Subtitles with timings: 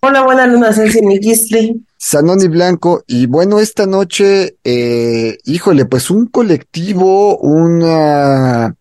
[0.00, 1.84] Hola, buena luna, Celsi Miquistli.
[1.96, 8.76] Sanoni Blanco, y bueno, esta noche, eh, híjole, pues un colectivo, una,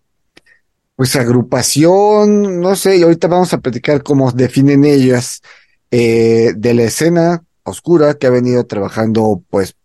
[0.95, 5.41] pues agrupación, no sé, y ahorita vamos a platicar cómo definen ellas,
[5.89, 9.75] eh, de la escena oscura que ha venido trabajando, pues,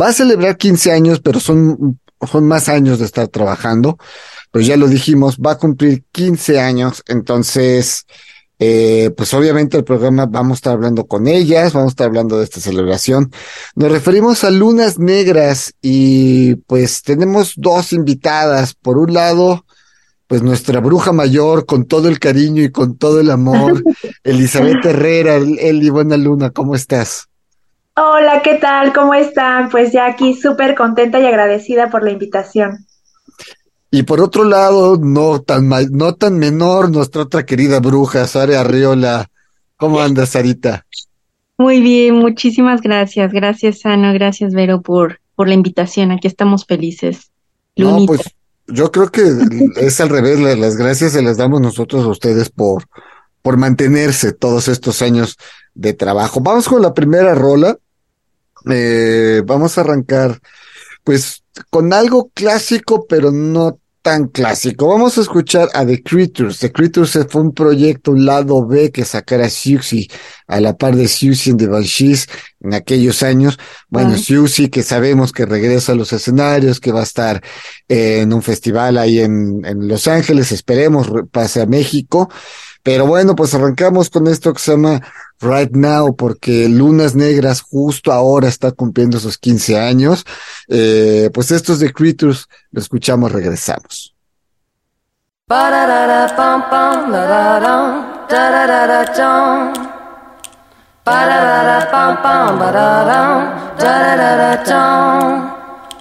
[0.00, 3.98] va a celebrar 15 años, pero son, son más años de estar trabajando,
[4.52, 8.06] pues ya lo dijimos, va a cumplir 15 años, entonces,
[8.58, 12.38] eh, pues obviamente el programa vamos a estar hablando con ellas, vamos a estar hablando
[12.38, 13.30] de esta celebración.
[13.76, 18.74] Nos referimos a Lunas Negras y pues tenemos dos invitadas.
[18.74, 19.64] Por un lado,
[20.26, 23.82] pues nuestra bruja mayor con todo el cariño y con todo el amor,
[24.24, 27.28] Elizabeth Herrera, Eli, buena luna, ¿cómo estás?
[27.96, 28.92] Hola, ¿qué tal?
[28.92, 29.70] ¿Cómo están?
[29.70, 32.87] Pues ya aquí súper contenta y agradecida por la invitación.
[33.90, 39.30] Y por otro lado, no tan, no tan menor, nuestra otra querida bruja, Sara Arriola.
[39.76, 40.84] ¿Cómo andas, Sarita?
[41.56, 43.32] Muy bien, muchísimas gracias.
[43.32, 44.12] Gracias, Ana.
[44.12, 46.10] Gracias, Vero, por, por la invitación.
[46.10, 47.30] Aquí estamos felices.
[47.76, 48.20] No, pues
[48.66, 49.22] yo creo que
[49.76, 50.38] es al revés.
[50.58, 52.84] Las gracias se las damos nosotros a ustedes por,
[53.40, 55.36] por mantenerse todos estos años
[55.74, 56.40] de trabajo.
[56.40, 57.78] Vamos con la primera rola.
[58.70, 60.38] Eh, vamos a arrancar,
[61.04, 64.88] pues, con algo clásico, pero no tan clásico.
[64.88, 66.60] Vamos a escuchar a The Creatures.
[66.60, 70.08] The Creatures fue un proyecto, un lado B que sacara Siouxsie
[70.46, 72.26] a la par de Siouxsie en The Banshees
[72.60, 73.58] en aquellos años.
[73.88, 77.42] Bueno, uh que sabemos que regresa a los escenarios, que va a estar
[77.86, 82.30] en un festival ahí en, en Los Ángeles, esperemos pase a México.
[82.82, 85.02] Pero bueno, pues arrancamos con esto que se llama
[85.40, 90.24] Right Now, porque Lunas Negras justo ahora está cumpliendo sus 15 años.
[90.68, 94.14] Eh, pues estos de Creatures lo escuchamos, regresamos.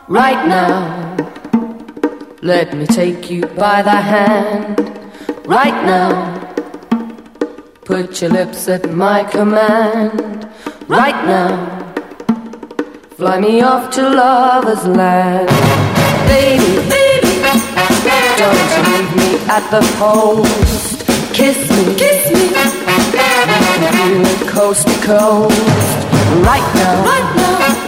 [0.10, 1.18] Right now,
[2.42, 4.80] let me take you by the hand.
[5.46, 6.47] Right now.
[7.88, 10.46] Put your lips at my command
[10.90, 11.94] right now.
[13.16, 15.48] Fly me off to lover's land.
[16.28, 17.32] Baby, baby,
[18.36, 21.08] don't leave me at the post.
[21.34, 22.50] Kiss me, kiss me.
[23.96, 25.98] Feel it coast to coast.
[26.44, 27.88] Right now, right now.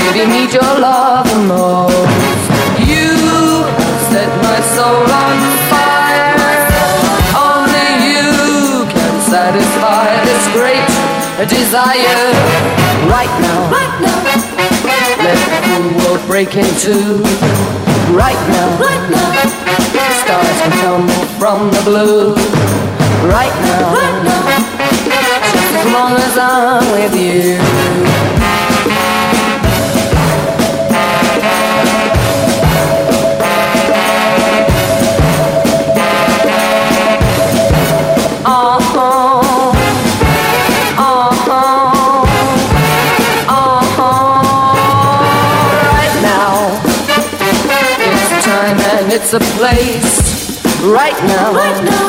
[0.00, 2.40] Baby, need your love the most.
[2.88, 3.12] You
[4.08, 5.59] set my soul on
[9.30, 10.82] satisfy this great
[11.46, 12.34] desire
[13.06, 13.70] right now.
[13.70, 14.18] Right now.
[15.22, 15.38] Let
[15.70, 17.22] the world break in two.
[18.10, 18.68] Right now.
[18.82, 19.30] Right now.
[20.24, 22.34] Stars can tumble from the blue.
[23.30, 23.94] Right now.
[23.94, 24.42] Right now.
[25.54, 28.09] Just as long as I'm with you.
[49.32, 52.08] A place right now, right now.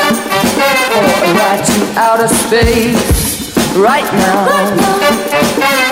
[0.89, 4.47] for a ride to outer space right now.
[4.49, 5.21] Right now.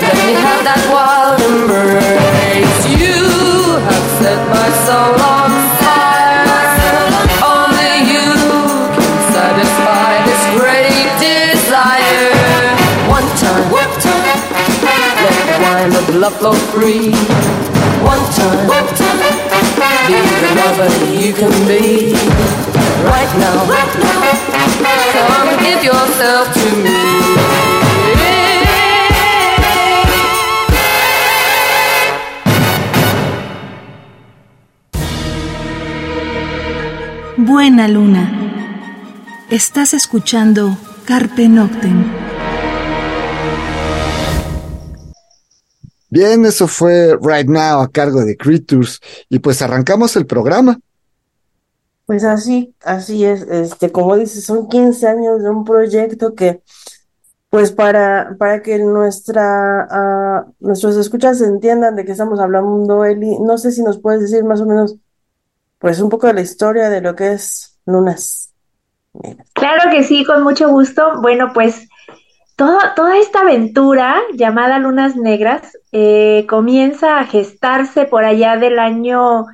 [0.02, 2.82] Let me have that wild embrace.
[2.98, 6.50] You have set my soul on fire.
[7.46, 8.26] Only you
[8.90, 12.34] can satisfy this great desire.
[13.06, 14.40] One time, one time.
[15.22, 17.14] let the wine of love flow free.
[18.02, 18.99] One time, one time
[20.10, 20.90] be the lover
[21.22, 22.12] you can be
[23.04, 23.58] right now.
[25.28, 27.40] Come give yourself to me.
[37.50, 38.30] buena luna.
[39.50, 42.09] Estás escuchando Carpe Noctem.
[46.20, 49.00] Bien, eso fue Right Now a cargo de Creatures
[49.30, 50.78] y pues arrancamos el programa.
[52.04, 56.60] Pues así, así es, este, como dices, son 15 años de un proyecto que,
[57.48, 63.56] pues para, para que nuestra, ah, nuestros escuchas entiendan de qué estamos hablando, Eli, no
[63.56, 64.96] sé si nos puedes decir más o menos,
[65.78, 68.52] pues un poco de la historia de lo que es Lunas.
[69.54, 71.22] Claro que sí, con mucho gusto.
[71.22, 71.88] Bueno, pues
[72.60, 79.46] toda esta aventura llamada Lunas Negras eh, comienza a gestarse por allá del año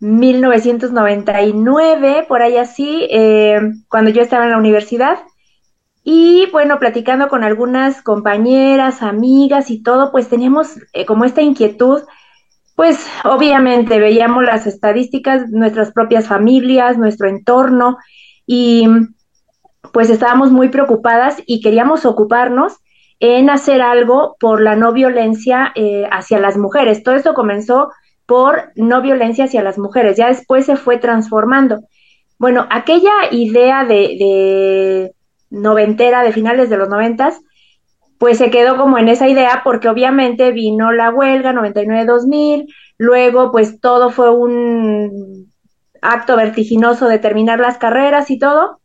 [0.00, 5.20] 1999, por ahí así, eh, cuando yo estaba en la universidad.
[6.02, 12.02] Y bueno, platicando con algunas compañeras, amigas y todo, pues teníamos eh, como esta inquietud,
[12.74, 17.98] pues obviamente veíamos las estadísticas, nuestras propias familias, nuestro entorno,
[18.44, 18.88] y
[19.94, 22.74] pues estábamos muy preocupadas y queríamos ocuparnos
[23.20, 27.04] en hacer algo por la no violencia eh, hacia las mujeres.
[27.04, 27.90] Todo esto comenzó
[28.26, 31.84] por no violencia hacia las mujeres, ya después se fue transformando.
[32.38, 35.12] Bueno, aquella idea de,
[35.48, 37.40] noventera, de finales de los noventas,
[38.18, 42.66] pues se quedó como en esa idea porque obviamente vino la huelga 99-2000,
[42.98, 45.52] luego pues todo fue un
[46.02, 48.80] acto vertiginoso de terminar las carreras y todo,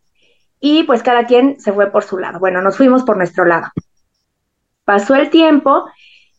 [0.59, 2.39] y pues cada quien se fue por su lado.
[2.39, 3.67] Bueno, nos fuimos por nuestro lado.
[4.85, 5.85] Pasó el tiempo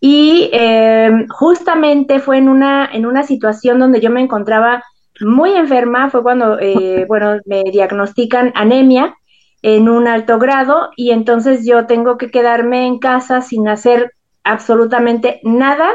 [0.00, 4.82] y em, justamente fue en una, en una situación donde yo me encontraba
[5.20, 9.14] muy enferma, fue cuando, eh, bueno, me diagnostican anemia
[9.62, 14.12] en un alto grado y entonces yo tengo que quedarme en casa sin hacer
[14.42, 15.90] absolutamente nada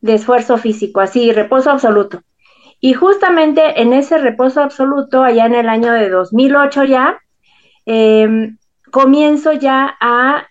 [0.00, 2.20] de esfuerzo físico, así, reposo absoluto.
[2.80, 7.18] Y justamente en ese reposo absoluto, allá en el año de 2008 ya,
[7.86, 8.58] Em,
[8.90, 10.48] comienzo ya a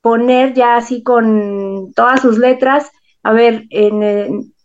[0.00, 2.90] poner ya así con todas sus letras,
[3.22, 3.66] a ver,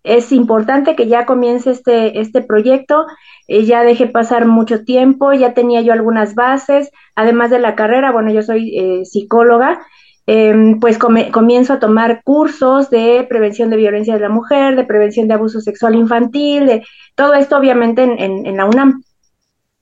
[0.04, 3.06] es importante que ya comience este, este proyecto,
[3.48, 8.12] eh, ya dejé pasar mucho tiempo, ya tenía yo algunas bases, además de la carrera,
[8.12, 9.80] bueno, yo soy eh, psicóloga,
[10.26, 15.28] em, pues comienzo a tomar cursos de prevención de violencia de la mujer, de prevención
[15.28, 16.84] de abuso sexual infantil, de
[17.16, 19.04] todo esto obviamente en la UNAM.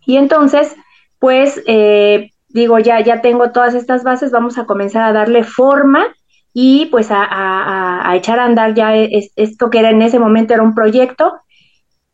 [0.06, 0.76] Y entonces,
[1.20, 6.08] pues eh, digo, ya, ya tengo todas estas bases, vamos a comenzar a darle forma
[6.54, 10.74] y pues a, echar a andar ya esto que era en ese momento era un
[10.74, 11.34] proyecto.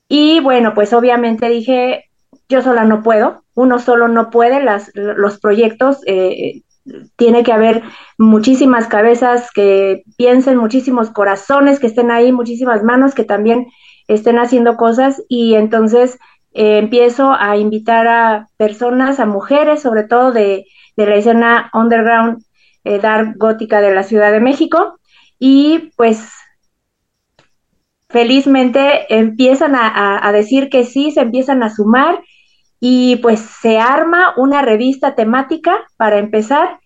[0.09, 2.05] Y bueno, pues obviamente dije,
[2.49, 6.63] yo sola no puedo, uno solo no puede, las, los proyectos, eh,
[7.15, 7.83] tiene que haber
[8.17, 13.67] muchísimas cabezas que piensen, muchísimos corazones que estén ahí, muchísimas manos que también
[14.07, 16.17] estén haciendo cosas y entonces
[16.53, 20.65] eh, empiezo a invitar a personas, a mujeres, sobre todo de,
[20.95, 22.43] la escena underground
[22.83, 24.99] eh, dark gótica de la Ciudad de México,
[25.39, 26.29] y pues
[28.09, 32.21] felizmente empiezan a, decir que sí, se empiezan a sumar
[32.79, 36.79] y pues se arma una revista temática para empezar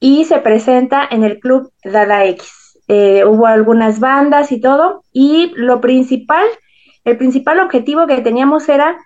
[0.00, 2.82] y se presenta en el club Dada X.
[2.88, 6.46] Eh, hubo algunas bandas y todo y lo principal
[7.06, 8.98] el principal objetivo que teníamos era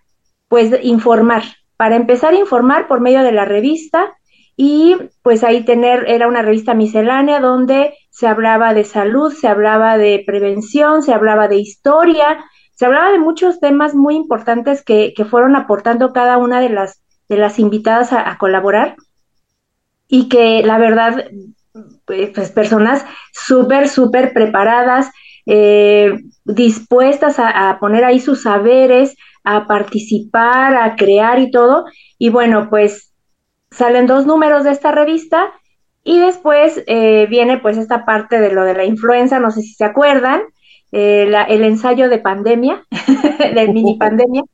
[0.48, 1.44] pues informar,
[1.76, 4.16] para empezar a informar por medio de la revista
[4.56, 9.98] y pues ahí tener, era una revista miscelánea donde se hablaba de salud, se hablaba
[9.98, 12.42] de prevención, se hablaba de historia,
[12.74, 17.36] se hablaba de muchos temas muy importantes que, fueron aportando cada una de las, de
[17.36, 18.96] las invitadas a, colaborar
[20.08, 21.26] y que la verdad,
[22.06, 25.10] pues personas súper, súper preparadas,
[25.52, 31.86] eh, dispuestas a, poner ahí sus saberes, a participar, a crear y todo.
[32.18, 33.12] Y bueno, pues
[33.72, 35.50] salen dos números de esta revista
[36.04, 39.74] y después eh, viene pues esta parte de lo de la influenza, no sé si
[39.74, 40.42] se acuerdan,
[40.92, 42.86] eh, el ensayo de pandemia,
[43.54, 44.44] de mini pandemia.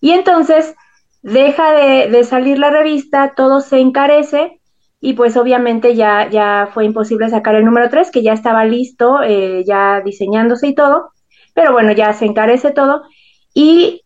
[0.00, 0.74] Y entonces
[1.20, 4.55] deja de, de, salir la revista, todo se encarece
[5.00, 9.22] y pues obviamente ya, ya fue imposible sacar el número 3, que ya estaba listo,
[9.22, 11.10] eh, ya diseñándose y todo,
[11.54, 13.02] pero bueno, ya se encarece todo
[13.54, 14.02] y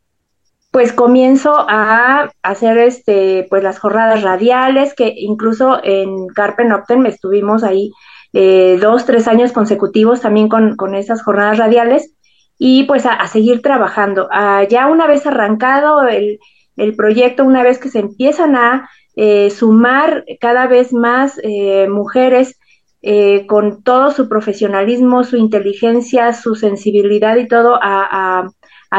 [0.70, 7.64] pues comienzo a hacer este, pues las jornadas radiales, que incluso en Carpe Noctem estuvimos
[7.64, 7.90] ahí
[8.32, 12.14] eh, dos, tres años consecutivos también con, con esas jornadas radiales
[12.56, 14.28] y pues a, seguir trabajando.
[14.30, 16.38] Ah, ya una vez arrancado el,
[16.76, 18.88] el proyecto, una vez que se empiezan a
[19.22, 22.58] eh, sumar cada vez más eh, mujeres
[23.02, 28.50] eh, con todo su profesionalismo, su inteligencia, su sensibilidad y todo a,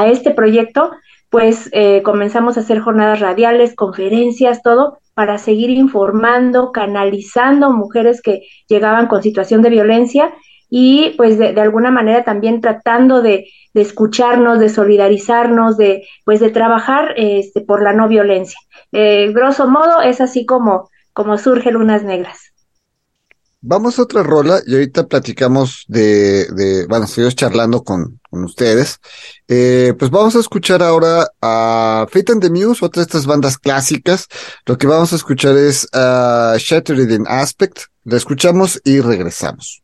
[0.06, 0.92] este proyecto,
[1.30, 8.42] pues eh, comenzamos a hacer jornadas radiales, conferencias, todo, para seguir informando, canalizando mujeres que
[8.68, 10.32] llegaban con situación de violencia
[10.74, 17.14] y pues de, alguna manera también tratando de, escucharnos, de solidarizarnos, de pues de trabajar
[17.18, 18.58] este, por la no violencia.
[18.94, 22.54] Eh, grosso modo es así como, como surge Lunas Negras.
[23.60, 29.00] Vamos a otra rola y ahorita platicamos de, de bueno, seguimos charlando con, con ustedes.
[29.50, 33.58] Eh, pues vamos a escuchar ahora a Fate and the Muse, otra de estas bandas
[33.58, 34.28] clásicas.
[34.66, 37.82] Lo que vamos a escuchar es a Shattered in Aspect.
[38.06, 39.84] La escuchamos y regresamos.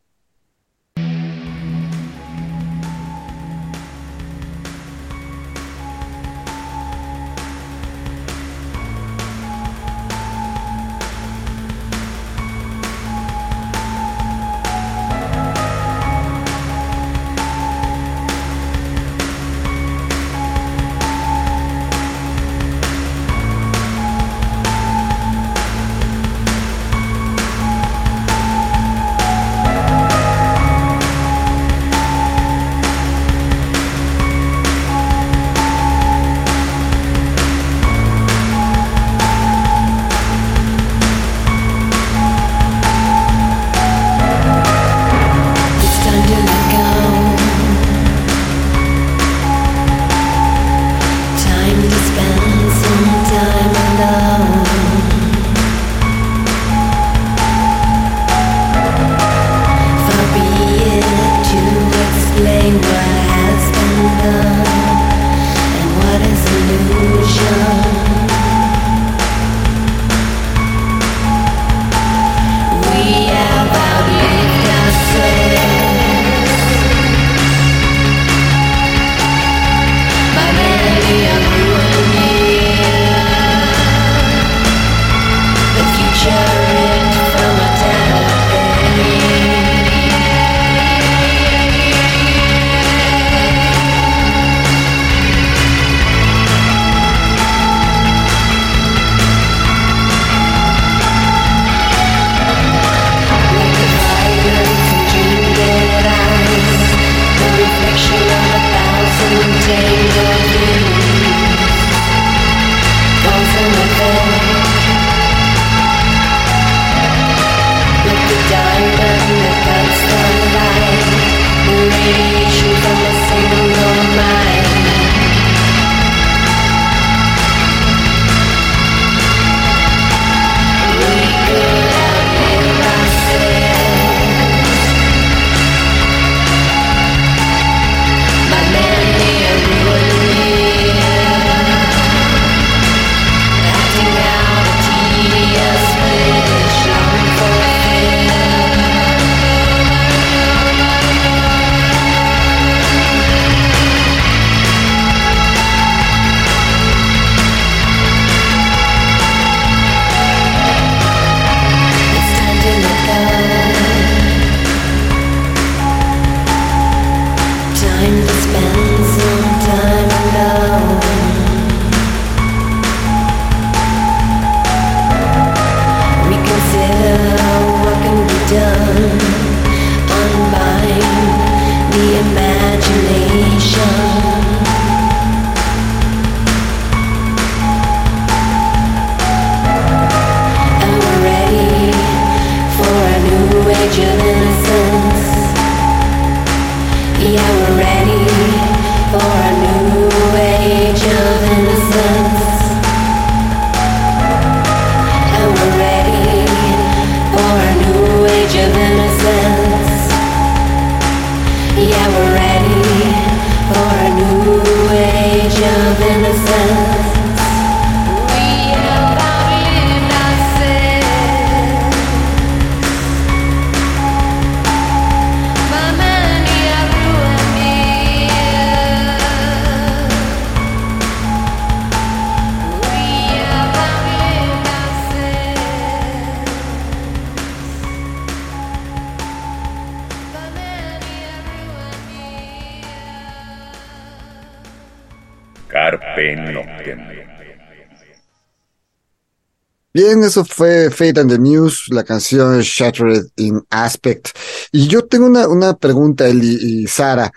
[250.24, 254.28] Eso fue Fate and the Muse, la canción Shattered in Aspect.
[254.72, 257.30] Y yo tengo una, una pregunta, Eli y Sara.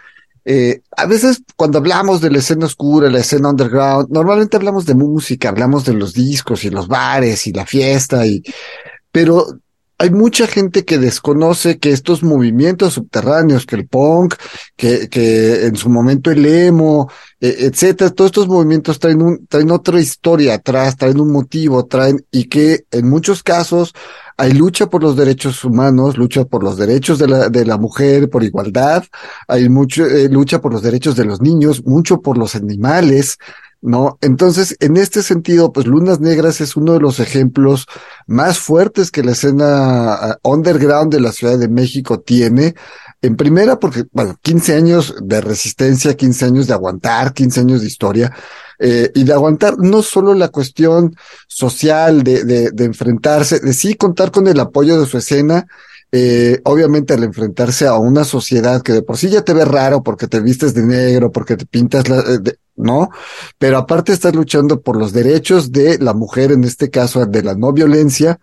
[0.45, 4.95] eh, a veces cuando hablamos de la escena oscura, la escena underground, normalmente hablamos de
[4.95, 8.41] música, hablamos de los discos y los bares y la fiesta y,
[9.11, 9.45] pero
[10.01, 14.34] hay mucha gente que desconoce que estos movimientos subterráneos, que el punk,
[14.75, 17.08] que, que en su momento el emo,
[17.39, 22.25] e, etcétera, todos estos movimientos traen un, traen otra historia atrás, traen un motivo, traen,
[22.31, 23.93] y que en muchos casos
[24.38, 28.27] hay lucha por los derechos humanos, lucha por los derechos de la, de la mujer,
[28.27, 29.03] por igualdad,
[29.48, 33.38] hay mucho, eh, lucha por los derechos de los niños, mucho por los animales,
[33.81, 34.17] ¿no?
[34.21, 37.88] Entonces, en este sentido, pues Lunas Negras es uno de los ejemplos
[38.27, 42.75] más fuertes que la escena ah, underground de la Ciudad de México tiene.
[43.23, 47.88] En primera, porque, bueno, 15 años de resistencia, 15 años de aguantar, 15 años de
[47.88, 48.35] historia,
[48.79, 51.15] eh, y de aguantar no solo la cuestión
[51.47, 55.67] social de, de, de enfrentarse, de sí contar con el apoyo de su escena,
[56.11, 60.03] eh, obviamente al enfrentarse a una sociedad que de por sí ya te ve raro
[60.03, 63.09] porque te vistes de negro, porque te pintas, la, eh, de, ¿no?
[63.57, 67.55] Pero aparte estás luchando por los derechos de la mujer, en este caso de la
[67.55, 68.39] no violencia,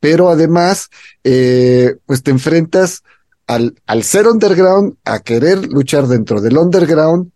[0.00, 0.90] pero además,
[1.24, 3.02] eh, pues te enfrentas
[3.48, 7.32] al, al ser underground, a querer luchar dentro del underground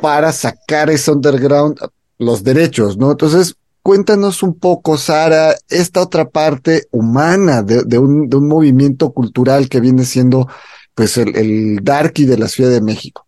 [0.00, 1.78] para sacar ese underground
[2.18, 3.12] los derechos, ¿no?
[3.12, 10.04] Entonces, Cuéntanos un poco, Sara, esta otra parte humana de, un, movimiento cultural que viene
[10.04, 10.48] siendo
[10.94, 13.26] pues el, darky de la Ciudad de México.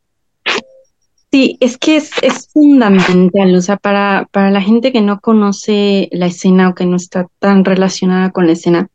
[1.30, 2.10] Sí, es que es,
[2.54, 6.96] fundamental, o sea, para, para la gente que no conoce la escena o que no
[6.96, 8.88] está tan relacionada con la escena,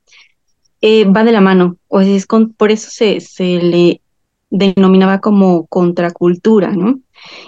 [0.81, 4.01] eh, va de la mano, o es con, por eso se, se le
[4.49, 7.01] denominaba como contracultura, ¿no?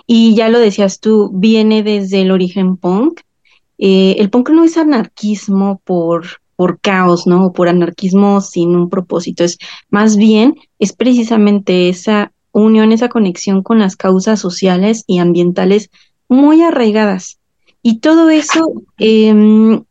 [0.06, 3.22] Y ya lo decías tú, viene desde el origen punk,
[3.86, 6.26] eh, el punk no es anarquismo por,
[6.56, 7.48] por caos, ¿no?
[7.48, 9.44] O por anarquismo sin un propósito.
[9.44, 9.58] Es
[9.90, 15.90] más bien, es precisamente esa unión, esa conexión con las causas sociales y ambientales
[16.30, 17.40] muy arraigadas.
[17.82, 19.82] Y todo eso eh,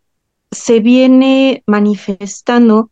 [0.51, 2.89] se viene manifestando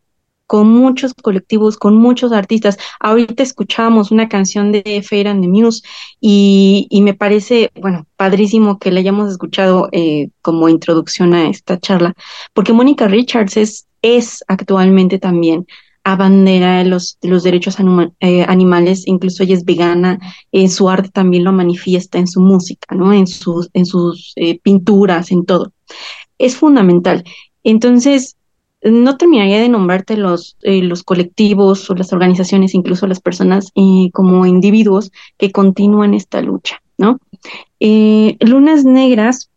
[0.51, 2.77] con muchos colectivos, con muchos artistas.
[2.99, 5.81] Ahorita escuchábamos una canción de Fair and the Muse
[6.19, 12.15] y, me parece, bueno, padrísimo que la hayamos escuchado eh, como introducción a esta charla,
[12.51, 15.67] porque Mónica Richards es, actualmente también
[16.03, 17.77] abandera de los, los derechos
[18.19, 20.19] eh, animales, incluso ella es vegana,
[20.51, 23.13] en su arte también lo manifiesta en su música, ¿no?
[23.13, 25.71] En sus, en sus eh, pinturas, en todo.
[26.37, 27.23] Es fundamental.
[27.63, 28.35] Entonces,
[28.83, 34.09] no terminaría de nombrarte los, eh, los colectivos o las organizaciones, incluso las personas eh,
[34.11, 37.19] como individuos que continúan esta lucha, ¿no?
[37.79, 39.49] Eh, Lunas Negras,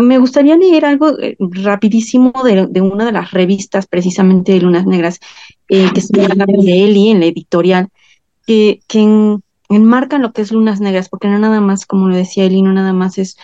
[0.00, 5.20] me gustaría leer algo rapidísimo de, de, una de las revistas precisamente de Lunas Negras,
[5.66, 7.88] que se llama de Eli en la editorial,
[8.46, 12.16] que, que en, enmarcan lo que es Lunas Negras, porque no nada más, como lo
[12.16, 13.38] decía Eli, no nada más es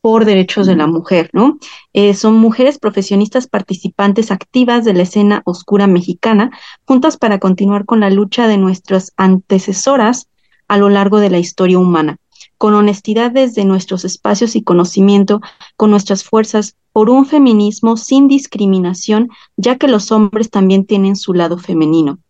[0.00, 1.58] por derechos de la mujer, ¿no?
[1.92, 6.50] Eh, son mujeres profesionistas participantes activas de la escena oscura mexicana,
[6.84, 10.28] juntas para continuar con la lucha de nuestras antecesoras
[10.68, 12.18] a lo largo de la historia humana,
[12.58, 15.40] con honestidad desde nuestros espacios y conocimiento,
[15.76, 21.34] con nuestras fuerzas, por un feminismo sin discriminación, ya que los hombres también tienen su
[21.34, 22.20] lado femenino.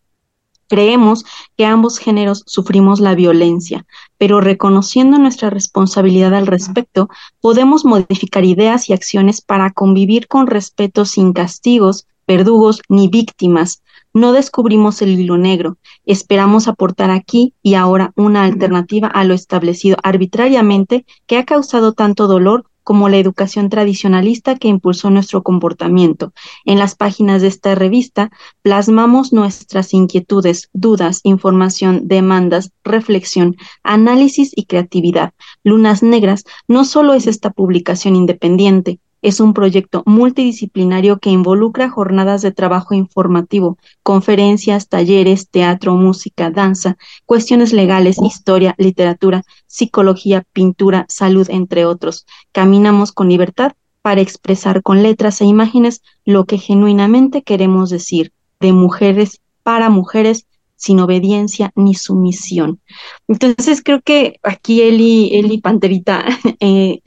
[0.68, 1.24] Creemos
[1.56, 3.86] que ambos géneros sufrimos la violencia,
[4.18, 7.08] pero reconociendo nuestra responsabilidad al respecto,
[7.40, 13.82] podemos modificar ideas y acciones para convivir con respeto sin castigos, verdugos ni víctimas.
[14.12, 19.98] No descubrimos el hilo negro, esperamos aportar aquí y ahora una alternativa a lo establecido
[20.02, 26.32] arbitrariamente que ha causado tanto dolor como la educación tradicionalista que impulsó nuestro comportamiento.
[26.64, 28.30] En las páginas de esta revista
[28.62, 35.32] plasmamos nuestras inquietudes, dudas, información, demandas, reflexión, análisis y creatividad.
[35.64, 42.42] Lunas Negras no solo es esta publicación independiente, es un proyecto multidisciplinario que involucra jornadas
[42.42, 51.48] de trabajo informativo, conferencias, talleres, teatro, música, danza, cuestiones legales, historia, literatura, psicología, pintura, salud,
[51.50, 52.24] entre otros.
[52.52, 58.72] Caminamos con libertad para expresar con letras e imágenes lo que genuinamente queremos decir, de
[58.72, 62.80] mujeres para mujeres sin obediencia ni sumisión.
[63.28, 66.24] Entonces creo que aquí Eli, Eli Panterita,
[66.60, 67.00] eh,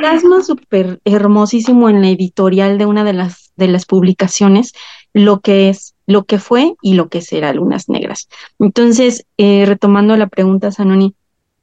[0.00, 4.72] plasma súper hermosísimo en la editorial de una de las, de las publicaciones
[5.14, 8.28] lo que es, lo que fue y lo que será Lunas Negras.
[8.58, 11.14] Entonces, eh, retomando la pregunta, Sanoni,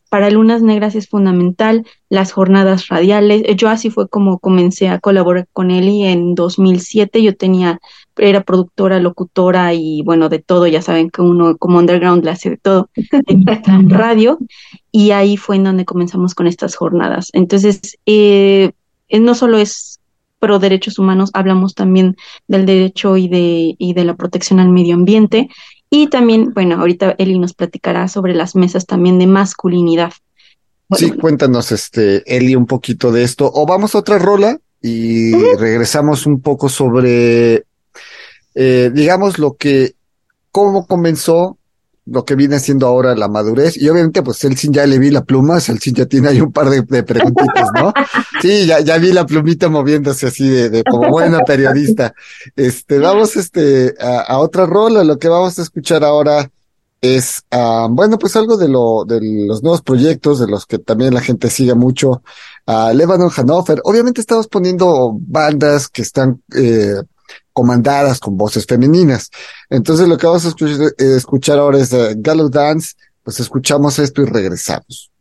[0.10, 3.44] para Lunas Negras es fundamental las jornadas radiales.
[3.56, 7.22] Yo así fue como comencé a colaborar con Eli en 2007.
[7.22, 7.80] Yo tenía,
[8.19, 10.67] era productora, locutora y bueno, de todo.
[10.67, 12.89] Ya saben que uno como underground le hace de todo
[13.27, 13.45] en
[13.89, 14.38] radio.
[14.91, 17.29] Y ahí fue en donde comenzamos con estas jornadas.
[17.34, 18.71] Entonces, eh,
[19.10, 19.99] no solo es
[20.39, 22.15] pro derechos humanos, hablamos también
[22.47, 25.49] del derecho y de, y de la protección al medio ambiente
[25.89, 30.13] y también, bueno, ahorita Eli nos platicará sobre las mesas también de masculinidad.
[30.91, 33.51] sí, cuéntanos, este, Eli, un poquito de esto.
[33.51, 37.65] O vamos a otra rola y regresamos un poco sobre,
[38.62, 39.95] eh, digamos, lo que,
[40.52, 41.58] cómo comenzó
[42.06, 43.78] lo que viene siendo ahora la madurez.
[43.78, 46.69] Y obviamente, pues Elsin ya le vi la pluma, Elsin ya tiene ahí un par
[46.69, 47.93] de, preguntitas, ¿no?
[48.41, 52.13] Sí, ya, ya vi la plumita moviéndose así de, de como buena periodista.
[52.54, 55.06] Este, vamos este, a, otra rola.
[55.06, 56.52] Lo que vamos a escuchar ahora
[57.00, 61.13] es, uh, bueno, pues algo de lo, de los nuevos proyectos, de los que también
[61.13, 62.24] la gente sigue mucho,
[62.65, 63.80] a Lebanon Hanover.
[63.86, 66.95] Obviamente estamos poniendo bandas que están, eh,
[67.60, 69.30] comandadas con voces femeninas.
[69.69, 70.54] Entonces lo que vamos a
[71.17, 75.12] escuchar, ahora es uh, Dance, pues escuchamos esto y regresamos.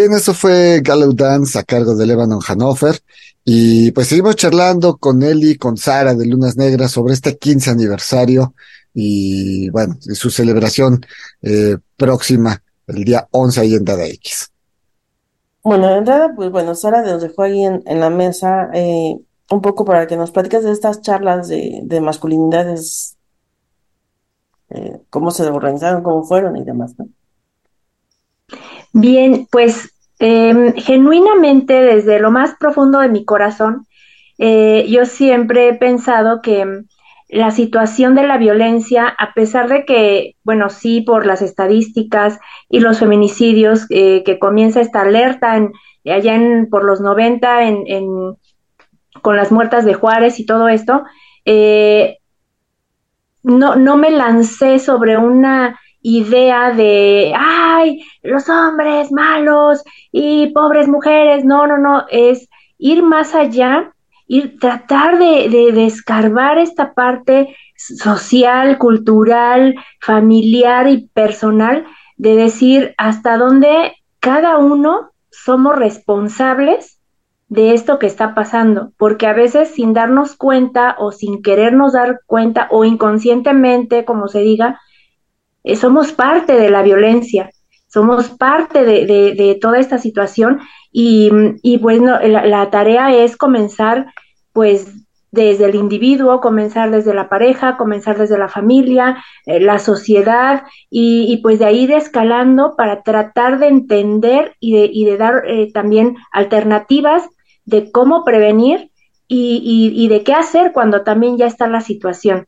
[0.00, 2.98] Bien, eso fue Gallow Dance a cargo de Lebanon Hanover.
[3.44, 8.54] Y pues seguimos charlando con y con Sara de Lunas Negras sobre este 15 aniversario
[8.94, 11.04] y bueno, su celebración
[11.42, 14.50] eh, próxima el día 11 ahí en Dada X.
[15.62, 19.18] Bueno, de entrada, pues bueno, Sara nos dejó ahí en, en la mesa eh,
[19.50, 23.18] un poco para que nos platicas de estas charlas de, de masculinidades,
[24.70, 27.06] eh, cómo se organizaron, cómo fueron y demás, ¿no?
[28.92, 33.86] Bien, pues eh, genuinamente desde lo más profundo de mi corazón,
[34.38, 36.86] eh, yo siempre he pensado que mm,
[37.28, 42.80] la situación de la violencia, a pesar de que, bueno, sí, por las estadísticas y
[42.80, 45.72] los feminicidios, eh, que comienza esta alerta en,
[46.04, 48.06] allá en, por los 90 en, en,
[49.22, 51.04] con las muertas de Juárez y todo esto,
[51.44, 52.18] eh,
[53.42, 59.82] no, no me lancé sobre una idea de, ay, los hombres malos
[60.12, 61.44] y pobres mujeres.
[61.44, 63.92] No, no, no, es ir más allá,
[64.26, 71.84] ir tratar de, de, de escarbar esta parte social, cultural, familiar y personal,
[72.16, 76.98] de decir hasta dónde cada uno somos responsables
[77.48, 82.20] de esto que está pasando, porque a veces sin darnos cuenta o sin querernos dar
[82.26, 84.80] cuenta o inconscientemente, como se diga,
[85.64, 87.50] eh, somos parte de la violencia,
[87.88, 90.60] somos parte de, de, de toda esta situación
[90.92, 91.30] y,
[91.62, 94.12] y bueno, la, la, tarea es comenzar
[94.52, 94.92] pues
[95.32, 101.32] desde el individuo, comenzar desde la pareja, comenzar desde la familia, eh, la sociedad y,
[101.32, 105.42] y, pues de ahí ir escalando para tratar de entender y de, y de dar
[105.46, 107.28] eh, también alternativas
[107.64, 108.90] de cómo prevenir
[109.28, 112.46] y, y, y de qué hacer cuando también ya está la situación.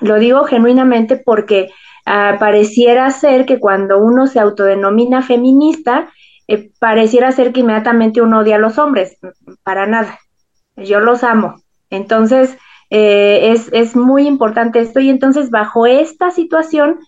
[0.00, 1.70] Lo digo genuinamente porque
[2.04, 6.10] Uh, pareciera ser que cuando uno se autodenomina feminista,
[6.48, 9.18] eh, pareciera ser que inmediatamente uno odia a los hombres.
[9.62, 10.18] Para nada.
[10.76, 11.56] Yo los amo.
[11.90, 12.56] Entonces,
[12.90, 15.00] eh, es, es muy importante esto.
[15.00, 16.98] Y entonces, bajo esta situación,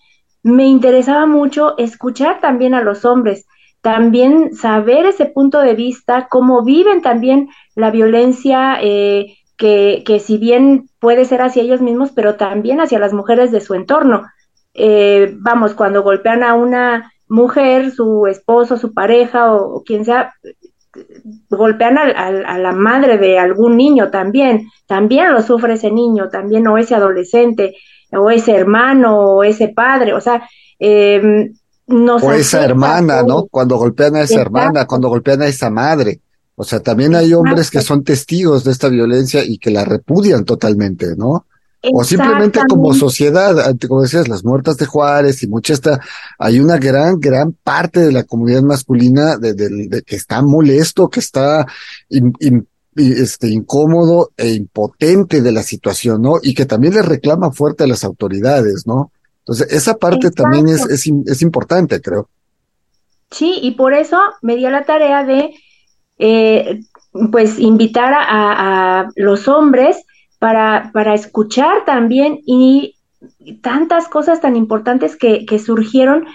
[0.43, 3.45] me interesaba mucho escuchar también a los hombres,
[3.81, 8.77] también saber ese punto de vista, cómo viven también la violencia.
[8.81, 13.51] Eh, que, que si bien puede ser hacia ellos mismos, pero también hacia las mujeres
[13.51, 14.23] de su entorno
[14.75, 20.33] eh, vamos, cuando golpean a una mujer, su esposo, su pareja o, o quien sea,
[21.49, 26.29] golpean a, a, a, la madre de algún niño también, también lo sufre ese niño,
[26.29, 27.75] también o ese adolescente,
[28.11, 30.47] o ese hermano, o ese padre, o sea,
[30.79, 31.51] eh,
[31.87, 33.45] nos o esa hermana, ¿no?
[33.45, 34.57] Cuando golpean a esa Exacto.
[34.57, 36.19] hermana, cuando golpean a esa madre.
[36.55, 40.45] O sea, también hay hombres que son testigos de esta violencia y que la repudian
[40.45, 41.45] totalmente, ¿no?
[41.93, 45.99] O simplemente como sociedad, como decías, las muertas de Juárez y mucha esta,
[46.39, 51.09] hay una gran, gran parte de la comunidad masculina de, de, de que está molesto,
[51.09, 51.65] que está
[52.09, 56.35] in, in, este, incómodo e impotente de la situación, ¿no?
[56.41, 59.11] Y que también le reclama fuerte a las autoridades, ¿no?
[59.39, 60.43] Entonces, esa parte Exacto.
[60.43, 62.29] también es, es, es, importante, creo.
[63.31, 65.53] Sí, y por eso me dio la tarea de,
[66.17, 66.79] eh,
[67.31, 69.97] pues, invitar a, a los hombres
[70.39, 72.95] para, para escuchar también y
[73.61, 76.25] tantas cosas tan importantes que, que surgieron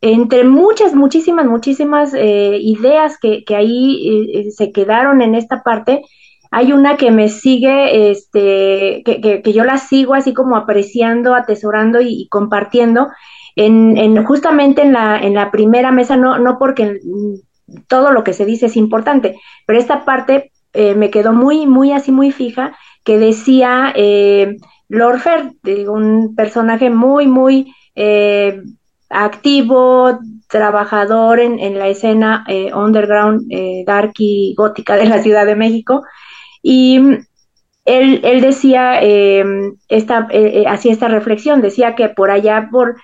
[0.00, 6.02] entre muchas, muchísimas, muchísimas eh, ideas que, que ahí eh, se quedaron en esta parte,
[6.50, 12.00] hay una que me sigue, este, que, que, yo la sigo así como apreciando, atesorando
[12.00, 13.08] y, compartiendo,
[13.56, 17.00] en, en, justamente en la, en la primera mesa, no, no porque
[17.88, 21.92] todo lo que se dice es importante, pero esta parte eh, me quedó muy, muy
[21.92, 24.56] así, muy fija, que decía eh,
[24.88, 25.52] Lorfer,
[25.88, 28.60] un personaje muy, muy eh,
[29.08, 35.46] activo, trabajador en, en la escena eh, underground, eh, dark y gótica de la Ciudad
[35.46, 36.02] de México.
[36.62, 36.96] Y
[37.84, 39.44] él, él decía, eh,
[39.88, 40.28] esta,
[40.66, 42.96] hacía esta reflexión, decía que por allá, por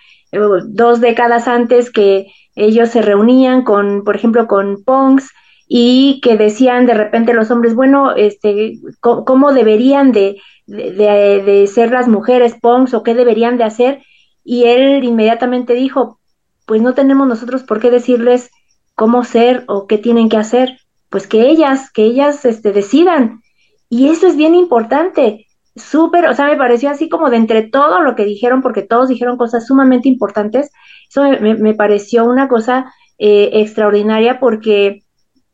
[0.66, 5.30] dos décadas antes que ellos se reunían con, por ejemplo, con Ponks,
[5.74, 11.90] y que decían de repente los hombres, bueno, este, ¿cómo, deberían de, de, de, ser
[11.90, 14.02] las mujeres punks o qué deberían de hacer?
[14.44, 16.20] Y él inmediatamente dijo,
[16.66, 18.50] pues no tenemos nosotros por qué decirles
[18.94, 20.76] cómo ser o qué tienen que hacer,
[21.08, 23.40] pues que ellas, que ellas este, decidan.
[23.88, 28.02] Y eso es bien importante, súper, o sea, me pareció así como de entre todo
[28.02, 30.70] lo que dijeron, porque todos dijeron cosas sumamente importantes,
[31.08, 35.01] eso me, me pareció una cosa eh, extraordinaria porque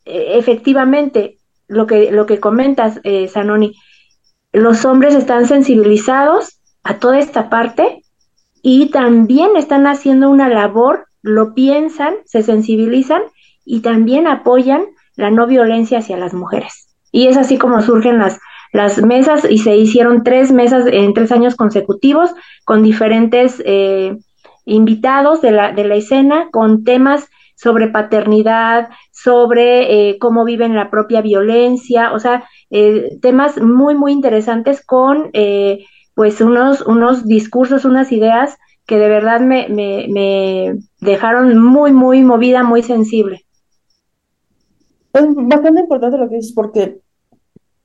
[0.09, 3.75] efectivamente, lo que, lo que comentas, eh, Sanoni,
[4.51, 8.03] los hombres están sensibilizados a toda esta parte
[8.61, 13.21] y también están haciendo una labor, lo piensan, se sensibilizan
[13.63, 16.95] y también apoyan la no violencia hacia las mujeres.
[17.11, 18.39] Y es así como surgen las,
[18.73, 22.31] las mesas y se hicieron tres mesas en tres años consecutivos
[22.65, 24.17] con diferentes eh,
[24.65, 28.89] invitados de la, de la escena, con temas sobre paternidad,
[29.23, 35.31] sobre eh, cómo viven la propia violencia, o sea, eh, temas muy, muy interesantes con
[36.13, 42.23] pues unos, unos discursos, unas ideas que de verdad me, me, me dejaron muy, muy
[42.23, 43.45] movida, muy sensible.
[45.13, 46.99] Es bastante importante lo que dices porque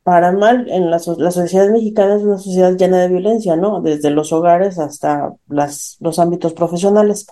[0.05, 3.81] para mal, en la, sociedad mexicana es una sociedad llena de violencia, ¿no?
[3.81, 7.27] Desde los hogares hasta las, los ámbitos profesionales.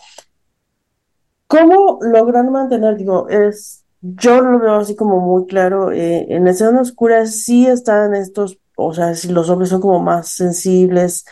[1.47, 6.51] ¿Cómo lograr mantener, digo, es, yo lo veo así como muy claro, eh, en la
[6.51, 11.25] escena oscura sí están estos, o sea, si los hombres son como más sensibles,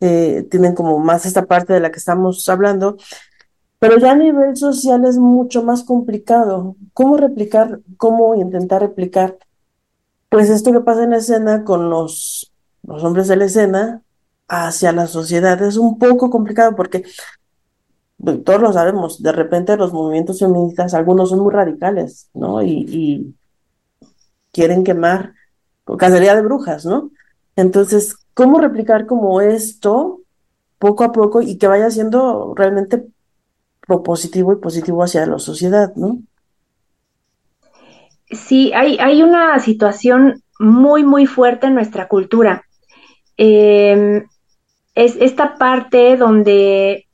[0.00, 2.96] eh, tienen como más esta parte de la que estamos hablando,
[3.78, 6.76] pero ya a nivel social es mucho más complicado.
[6.92, 9.38] ¿Cómo replicar, cómo intentar replicar
[10.28, 14.02] pues esto que pasa en la escena con los, los hombres de la escena
[14.48, 17.04] hacia la sociedad es un poco complicado porque
[18.44, 22.62] todos lo sabemos, de repente los movimientos feministas, algunos son muy radicales, ¿no?
[22.62, 23.34] Y, y
[24.52, 25.34] quieren quemar
[25.98, 27.10] cacería de brujas, ¿no?
[27.54, 30.20] Entonces, ¿cómo replicar como esto
[30.78, 33.06] poco a poco y que vaya siendo realmente
[33.86, 36.18] propositivo y positivo hacia la sociedad, ¿no?
[38.30, 42.64] Sí, hay, hay una situación muy, muy fuerte en nuestra cultura.
[43.36, 44.26] Em,
[44.94, 47.05] es esta parte donde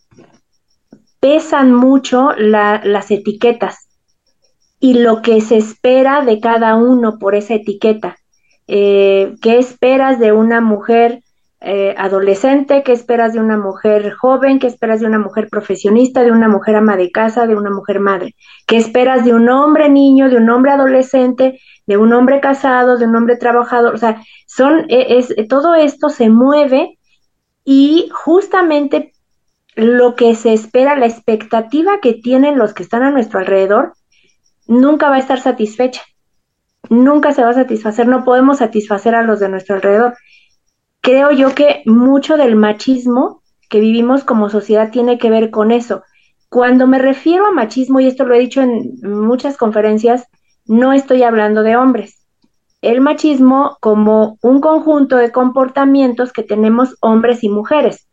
[1.23, 3.87] pesan mucho las etiquetas
[4.81, 8.17] y lo que se espera de cada uno por esa etiqueta.
[8.67, 11.21] Eh, ¿Qué esperas de una mujer
[11.61, 16.33] eh, adolescente, qué esperas de una mujer joven, qué esperas de una mujer profesionista, de
[16.33, 18.35] una mujer ama de casa, de una mujer madre,
[18.67, 23.07] qué esperas de un hombre niño, de un hombre adolescente, de un hombre casado, de
[23.07, 26.99] un hombre trabajador, o sea, son, e, es, todo esto se mueve
[27.65, 29.13] y justamente
[29.75, 33.95] lo que se espera, la expectativa que tienen los que están a nuestro alrededor,
[34.67, 36.03] nunca va a estar satisfecha.
[36.91, 40.15] Nunca se va a satisfacer, no podemos satisfacer a los de nuestro alrededor
[41.03, 46.03] creo yo que mucho del machismo que vivimos como sociedad tiene que ver con eso.
[46.49, 50.27] Cuando me refiero a machismo, y esto lo he dicho en muchas conferencias,
[50.67, 52.27] no estoy hablando de hombres.
[52.83, 58.09] El machismo como un conjunto de comportamientos que tenemos hombres y mujeres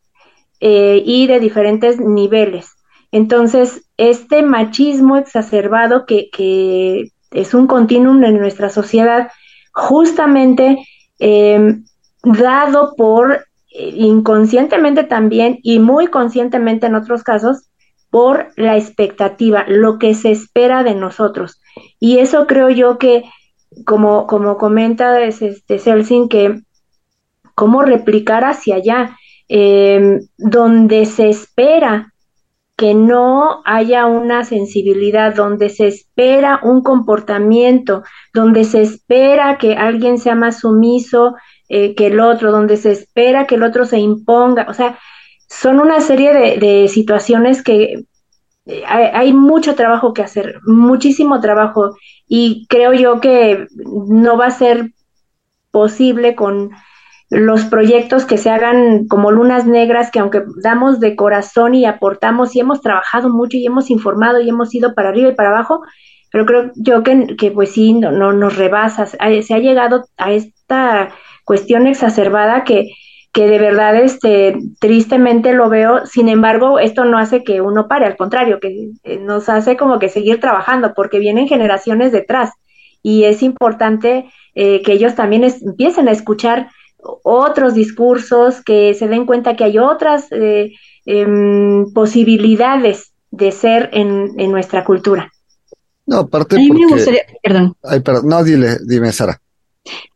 [0.60, 2.72] eh, y de diferentes niveles.
[3.12, 9.32] Entonces, este machismo exacerbado que, que es un continuum en nuestra sociedad,
[9.74, 10.78] justamente
[11.19, 11.80] eh,
[12.24, 17.69] dado por eh, inconscientemente también y muy conscientemente en otros casos
[18.10, 21.62] por la expectativa, lo que se espera de nosotros.
[22.00, 23.24] Y eso creo yo que,
[23.86, 26.62] como, como comenta este Celsin, que
[27.54, 29.18] cómo replicar hacia allá,
[29.50, 32.14] em, donde se espera
[32.80, 40.18] que no haya una sensibilidad, donde se espera un comportamiento, donde se espera que alguien
[40.18, 41.36] sea más sumiso,
[41.68, 44.66] eh, que el otro, donde se espera que el otro se imponga.
[44.70, 44.98] O sea,
[45.50, 48.06] son una serie de, situaciones que
[48.66, 51.98] eh, hay, mucho trabajo que hacer, muchísimo trabajo,
[52.30, 53.68] y creo yo que
[54.08, 54.94] no va a ser
[55.72, 56.72] posible con
[57.30, 62.56] los proyectos que se hagan como lunas negras, que aunque damos de corazón y aportamos
[62.56, 65.82] y hemos trabajado mucho y hemos informado y hemos ido para arriba y para abajo,
[66.32, 69.18] pero creo yo que, que pues sí, no, no nos rebasas.
[69.44, 71.10] Se ha llegado a esta
[71.44, 72.89] cuestión exacerbada que,
[73.32, 78.06] que de verdad este tristemente lo veo, sin embargo, esto no hace que uno pare,
[78.06, 82.52] al contrario, que eh, nos hace como que seguir trabajando, porque vienen generaciones detrás
[83.04, 86.70] y es importante eh, que ellos también empiecen a escuchar
[87.02, 90.72] otros discursos, que se den cuenta que hay otras eh,
[91.06, 95.32] em, posibilidades de ser en, en, nuestra cultura.
[96.06, 96.58] No, aparte
[97.43, 97.76] perdón.
[97.84, 98.28] Ay, perdón.
[98.28, 99.39] No, dile, dime, Sara.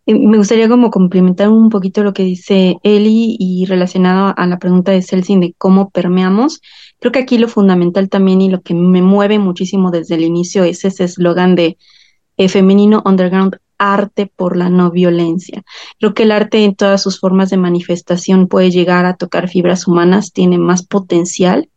[0.05, 4.59] Eh, me gustaría como complementar un poquito lo que dice Eli y relacionado a la
[4.59, 6.61] pregunta de Celsin de cómo permeamos.
[6.99, 10.63] Creo que aquí lo fundamental también y lo que me mueve muchísimo desde el inicio
[10.63, 11.77] es ese eslogan de
[12.37, 15.63] eh, femenino underground arte por la no violencia.
[15.99, 19.87] Creo que el arte en todas sus formas de manifestación puede llegar a tocar fibras
[19.87, 21.69] humanas, tiene más potencial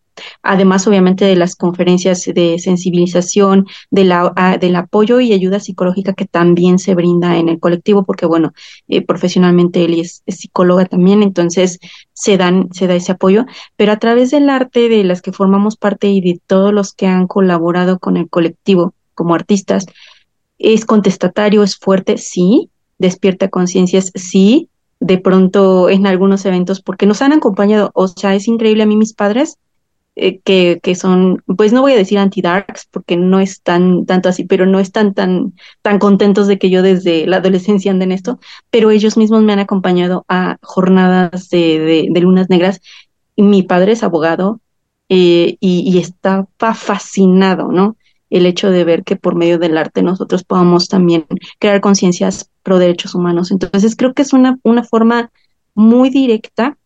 [0.43, 6.15] Además, obviamente, de las conferencias de sensibilización, de la, a- del apoyo y ayuda psicológica
[6.15, 8.53] que también se brinda en el colectivo, porque bueno,
[8.89, 11.79] eh, profesionalmente él es, es psicóloga también, entonces
[12.13, 13.45] se dan, se da ese apoyo,
[13.77, 17.07] pero a través del arte de las que formamos parte y de todos los que
[17.07, 19.87] han colaborado con el colectivo como artistas,
[20.59, 24.69] es contestatario, es fuerte, sí, despierta conciencias, sí,
[25.01, 28.97] de pronto en algunos eventos, porque nos han acompañado, o sea, es increíble a mí
[28.97, 29.59] mis padres,
[30.19, 34.31] eh, que, que son, pues no voy a decir anti-darks, porque no es tan, tanto
[34.31, 35.53] así, pero no están tan,
[35.83, 38.41] tan contentos de que yo desde la adolescencia ande en esto,
[38.71, 42.81] pero ellos mismos me han acompañado a jornadas de, lunas negras,
[43.37, 44.61] mi padre es abogado,
[45.11, 47.97] eh, y, y estaba fascinado, ¿no?
[48.31, 51.27] El hecho de ver que por medio del arte nosotros podamos también
[51.59, 53.51] crear conciencias pro derechos humanos.
[53.51, 55.31] Entonces creo que es una, una forma
[55.75, 56.77] muy directa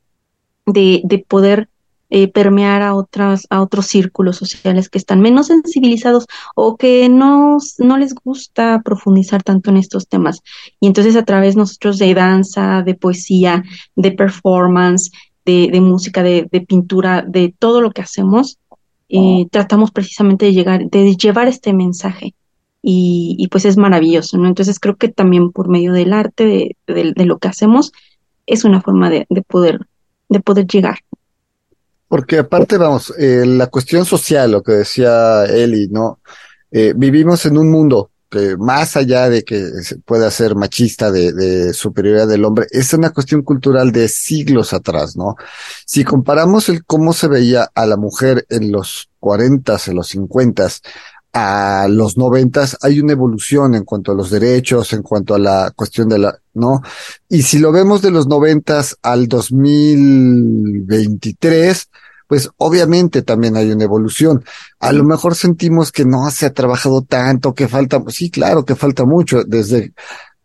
[0.66, 1.68] de, de poder
[2.12, 6.26] eh, permear a otras, a otros círculos sociales que están menos sensibilizados
[6.56, 10.40] o que no, no les gusta profundizar tanto en estos temas.
[10.80, 13.62] Y entonces a través nosotros de danza, de poesía,
[13.94, 15.12] de performance,
[15.44, 18.58] de, de música, de, de pintura, de todo lo que hacemos,
[19.10, 22.34] eh, tratamos precisamente de llegar, de llevar este mensaje.
[22.82, 24.48] Y, y pues es maravilloso, ¿no?
[24.48, 27.92] Entonces creo que también por medio del arte, de, de, de lo que hacemos,
[28.46, 29.80] es una forma de, de poder,
[30.30, 31.00] de poder llegar.
[32.08, 36.20] Porque aparte, vamos, eh, la cuestión social, lo que decía Eli, ¿no?
[36.72, 38.09] Eh, vivimos en un mundo
[38.58, 39.68] más allá de que
[40.04, 45.16] pueda ser machista de, de superioridad del hombre, es una cuestión cultural de siglos atrás,
[45.16, 45.36] ¿no?
[45.84, 50.82] Si comparamos el cómo se veía a la mujer en los cuarentas, en los cincuentas,
[51.32, 55.72] a los noventas, hay una evolución en cuanto a los derechos, en cuanto a la
[55.74, 56.82] cuestión de la, ¿no?
[57.28, 61.88] Y si lo vemos de los noventas al 2023,
[62.30, 64.44] pues obviamente también hay una evolución.
[64.78, 68.64] A lo mejor sentimos que no se ha trabajado tanto, que falta, pues sí, claro
[68.64, 69.94] que falta mucho, desde,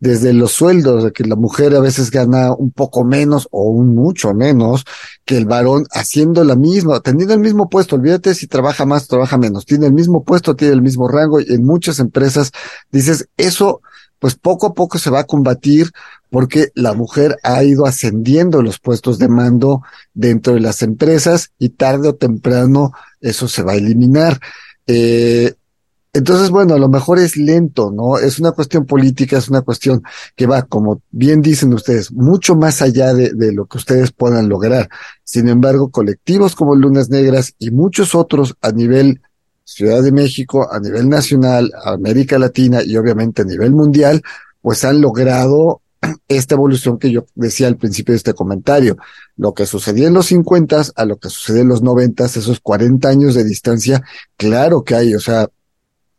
[0.00, 3.94] desde los sueldos, de que la mujer a veces gana un poco menos o un
[3.94, 4.84] mucho menos
[5.24, 9.38] que el varón haciendo la misma, teniendo el mismo puesto, olvídate si trabaja más trabaja
[9.38, 12.50] menos, tiene el mismo puesto, tiene el mismo rango y en muchas empresas
[12.90, 13.80] dices, eso
[14.18, 15.90] pues poco a poco se va a combatir
[16.30, 19.82] porque la mujer ha ido ascendiendo los puestos de mando
[20.14, 24.40] dentro de las empresas y tarde o temprano eso se va a eliminar.
[24.86, 25.54] Eh,
[26.12, 28.16] entonces, bueno, a lo mejor es lento, ¿no?
[28.16, 30.02] Es una cuestión política, es una cuestión
[30.34, 34.48] que va, como bien dicen ustedes, mucho más allá de, de lo que ustedes puedan
[34.48, 34.88] lograr.
[35.24, 39.20] Sin embargo, colectivos como Lunas Negras y muchos otros a nivel
[39.66, 44.22] Ciudad de México, a nivel nacional, América Latina y obviamente a nivel mundial,
[44.62, 45.82] pues han logrado
[46.28, 48.96] esta evolución que yo decía al principio de este comentario.
[49.36, 53.08] Lo que sucedía en los 50 a lo que sucede en los 90, esos 40
[53.08, 54.04] años de distancia,
[54.36, 55.48] claro que hay, o sea,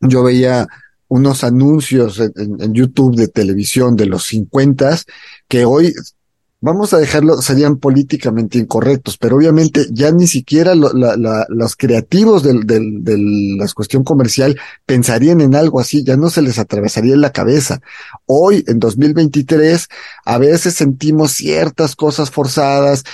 [0.02, 0.68] yo veía
[1.08, 4.98] unos anuncios en, en, YouTube de televisión de los 50
[5.48, 5.94] que hoy
[6.68, 13.58] vamos a dejarlo, serían políticamente incorrectos, pero obviamente ya ni siquiera los creativos de del,
[13.58, 17.80] la cuestión comercial pensarían en algo así, ya no se les atravesaría en la cabeza.
[18.26, 19.88] Hoy, en 2023,
[20.26, 23.06] a veces sentimos ciertas cosas forzadas,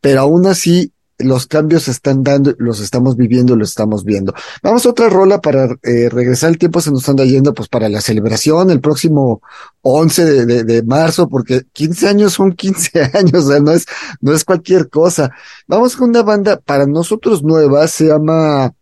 [0.00, 4.34] pero aún así los cambios se están dando, los estamos viviendo, los estamos viendo.
[4.62, 7.88] Vamos a otra rola para eh, regresar el tiempo, se nos anda yendo pues para
[7.88, 9.42] la celebración el próximo
[9.82, 13.86] 11 de, de, marzo, porque 15 años son 15 años, o sea, no es,
[14.20, 15.30] no es cualquier cosa.
[15.66, 18.74] Vamos con una banda para nosotros nueva, se llama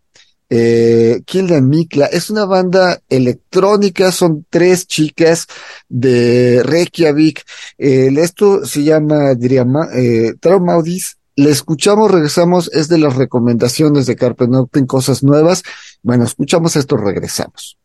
[0.53, 5.47] eh, Kildan Mikla, es una banda electrónica, son tres chicas
[5.87, 7.45] de Reykjavik,
[7.77, 9.65] eh, esto se llama, diría,
[9.95, 15.63] eh, Traumaudis, le escuchamos, regresamos, es de las recomendaciones de Carpe Noctem, cosas nuevas.
[16.03, 17.79] Bueno, escuchamos esto, regresamos.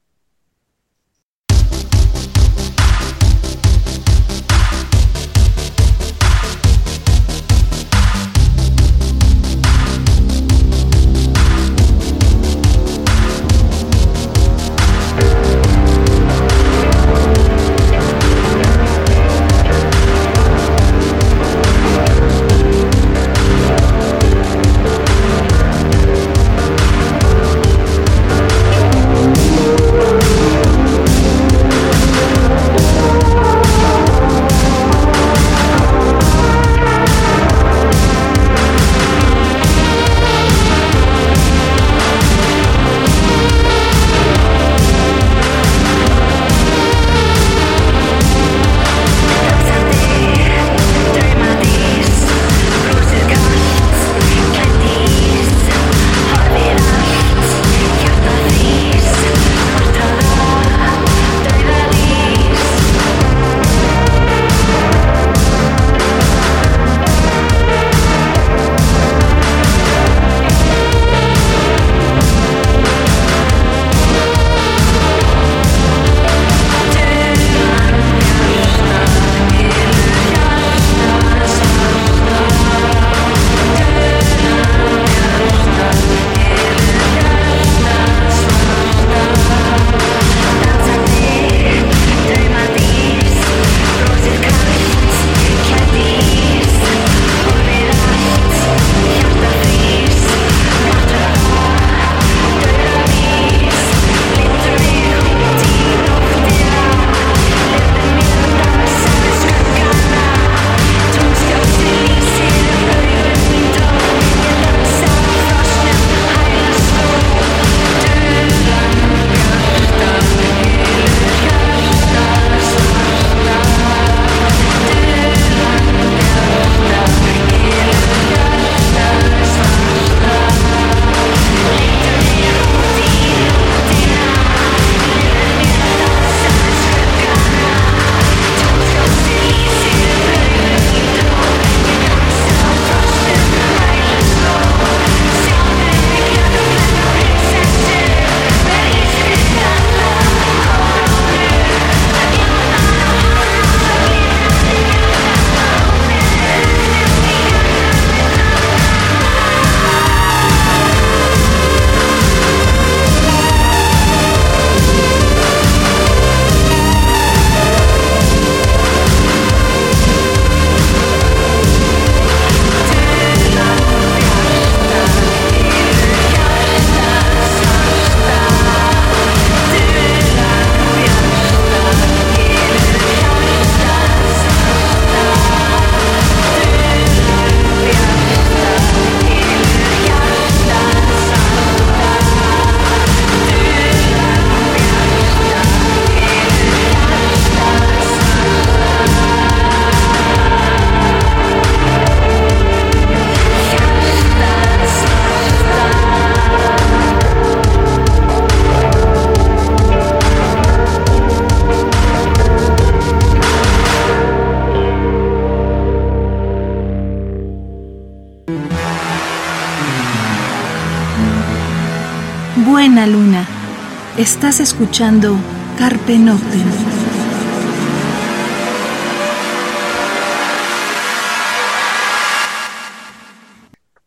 [224.37, 225.35] Estás escuchando
[225.79, 226.61] Carpe Noctem.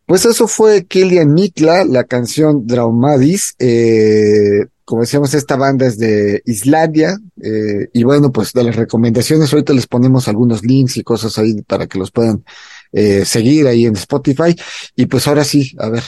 [0.06, 3.56] Pues eso fue Kilian Nikla, la canción Draumadis.
[3.58, 7.18] Eh, como decíamos, esta banda es de Islandia.
[7.42, 11.60] eh, y bueno, pues de las recomendaciones, ahorita les ponemos algunos links y cosas ahí
[11.62, 12.44] para que los puedan
[12.92, 14.54] eh, seguir ahí en Spotify.
[14.94, 16.04] Y pues ahora sí, a ver.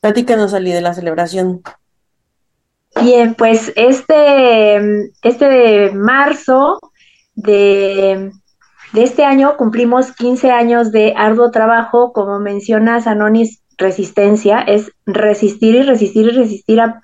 [0.00, 1.62] Platícanos, Ali, de la celebración.
[3.02, 4.76] Bien, pues este,
[5.22, 6.78] este marzo
[7.34, 8.30] de,
[8.92, 15.76] de este año cumplimos 15 años de arduo trabajo, como menciona Sanonis, resistencia, es resistir
[15.76, 17.00] y resistir y resistir a-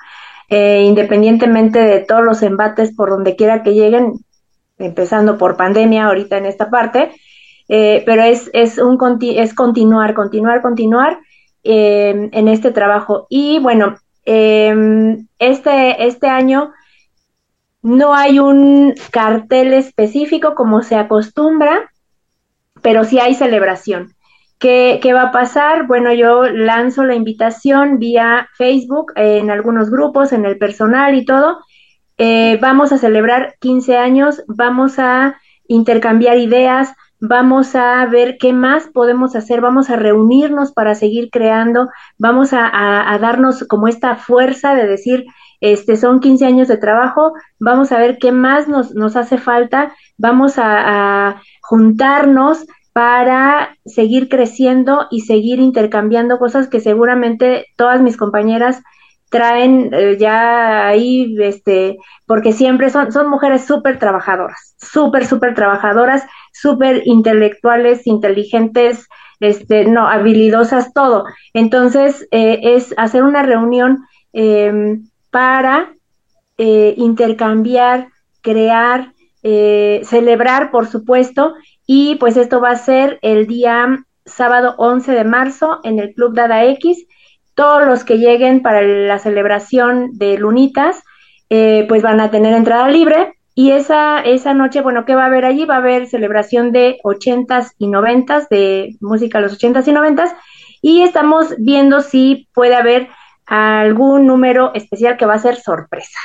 [0.50, 4.14] eh, independientemente de todos los embates por donde quiera que lleguen,
[4.78, 7.12] empezando por pandemia ahorita en esta parte,
[7.68, 11.18] eh, pero es, es, un, es continuar, continuar, continuar
[11.62, 13.26] eh, en este trabajo.
[13.30, 16.72] Y bueno, eh, este, este año
[17.82, 21.92] no hay un cartel específico como se acostumbra,
[22.80, 24.14] pero sí hay celebración.
[24.58, 25.86] ¿Qué, qué va a pasar?
[25.86, 31.58] Bueno, yo lanzo la invitación vía Facebook, en algunos grupos, en el personal y todo.
[32.16, 36.94] Eh, vamos a celebrar 15 años, vamos a intercambiar ideas,
[37.26, 43.18] vamos a ver qué más podemos hacer, vamos a reunirnos para seguir creando, vamos a,
[43.20, 45.24] darnos como esta fuerza de decir,
[45.60, 49.94] este, son 15 años de trabajo, vamos a ver qué más nos, nos hace falta,
[50.18, 58.16] vamos a, a juntarnos para seguir creciendo y seguir intercambiando cosas que seguramente todas mis
[58.16, 58.82] compañeras
[59.34, 66.22] traen eh, ya ahí, este, porque siempre son, son mujeres súper trabajadoras, súper, súper trabajadoras,
[66.54, 69.06] súper intelectuales, inteligentes,
[69.40, 71.24] este, no, habilidosas, todo.
[71.52, 74.98] Entonces, eh, es hacer una reunión eh,
[75.30, 75.94] para
[76.56, 78.08] eh, intercambiar,
[78.40, 81.54] crear, eh, celebrar, por supuesto,
[81.86, 86.34] y pues esto va a ser el día sábado 11 de marzo en el Club
[86.34, 87.06] Dada X.
[87.54, 91.02] Todos los que lleguen para la celebración de Lunitas,
[91.50, 93.34] eh, pues van a tener entrada libre.
[93.54, 95.64] Y esa, esa noche, bueno, ¿qué va a haber allí?
[95.64, 100.34] Va a haber celebración de ochentas y noventas, de música de los ochentas y noventas.
[100.82, 103.08] Y estamos viendo si puede haber
[103.46, 106.18] algún número especial que va a ser sorpresa.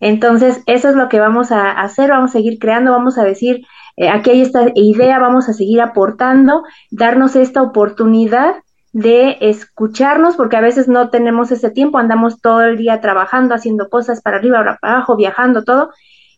[0.00, 3.66] Entonces, eso es lo que vamos a hacer, vamos a seguir creando, vamos a decir,
[3.96, 8.54] eh, aquí hay esta idea, vamos a seguir aportando, darnos esta oportunidad
[8.92, 13.88] de escucharnos, porque a veces no tenemos ese tiempo, andamos todo el día trabajando, haciendo
[13.88, 15.90] cosas para arriba, para abajo, viajando, todo.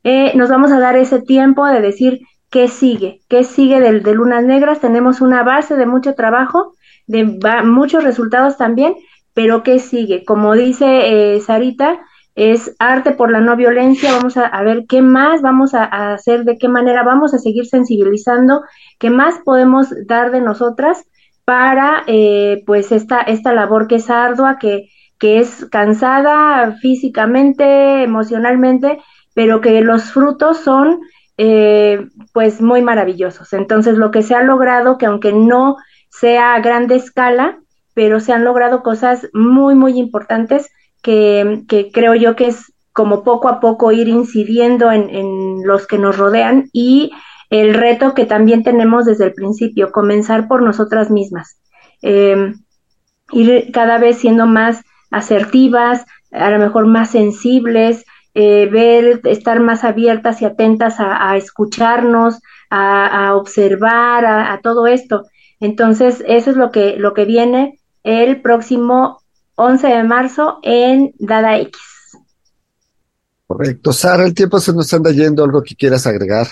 [0.05, 2.21] Eh, nos vamos a dar ese tiempo de decir
[2.51, 4.81] qué sigue, qué sigue del, de Lunas Negras.
[4.81, 6.75] Tenemos una base de mucho trabajo,
[7.07, 7.25] de
[7.65, 8.95] muchos resultados también,
[9.35, 10.25] pero qué sigue.
[10.25, 12.01] Como dice eh, Sarita,
[12.35, 16.45] es arte por la no violencia, vamos a, ver qué más vamos a, a hacer,
[16.45, 18.63] de qué manera vamos a seguir sensibilizando,
[18.99, 21.05] qué más podemos dar de nosotras
[21.51, 24.89] para eh, pues esta, esta labor que es ardua, que,
[25.19, 29.01] que es cansada físicamente, emocionalmente,
[29.35, 31.01] pero que los frutos son
[31.39, 33.53] eh, pues muy maravillosos.
[33.53, 35.77] Entonces lo que se ha logrado, que aunque no
[36.11, 37.59] sea a grande escala,
[37.95, 40.69] pero se han logrado cosas muy, muy importantes
[41.03, 45.87] que, que creo yo que es como poco a poco ir incidiendo en, en los
[45.87, 47.13] que nos rodean y
[47.51, 51.61] el reto que también tenemos desde el principio, comenzar por nosotras mismas,
[52.01, 52.55] eh,
[53.33, 58.05] ir cada vez siendo más asertivas, a lo mejor más sensibles,
[58.35, 64.61] eh, ver, estar más abiertas y atentas a, a escucharnos, a, a observar, a, a,
[64.61, 65.25] todo esto.
[65.59, 69.21] Entonces, eso es lo que, lo que viene el próximo
[69.57, 71.81] 11 de marzo en Dada X.
[73.47, 73.93] Correcto.
[73.93, 76.47] Sara, el tiempo se nos anda yendo, algo que quieras agregar.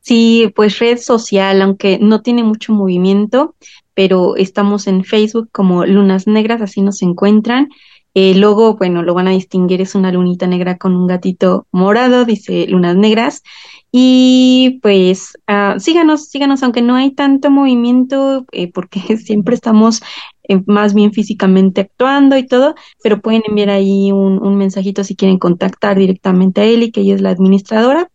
[0.00, 3.54] Sí, pues red social, aunque no tiene mucho movimiento,
[3.94, 7.68] pero estamos en Facebook como Lunas Negras, así nos encuentran.
[8.14, 12.24] El logo, bueno, lo van a distinguir, es una lunita negra con un gatito morado,
[12.24, 13.42] dice Lunas Negras.
[13.90, 20.02] Y pues uh, síganos, síganos, aunque no hay tanto movimiento, eh, porque siempre estamos
[20.44, 25.14] eh, más bien físicamente actuando y todo, pero pueden enviar ahí un, un, mensajito si
[25.14, 28.10] quieren contactar directamente a Eli, que ella es la administradora.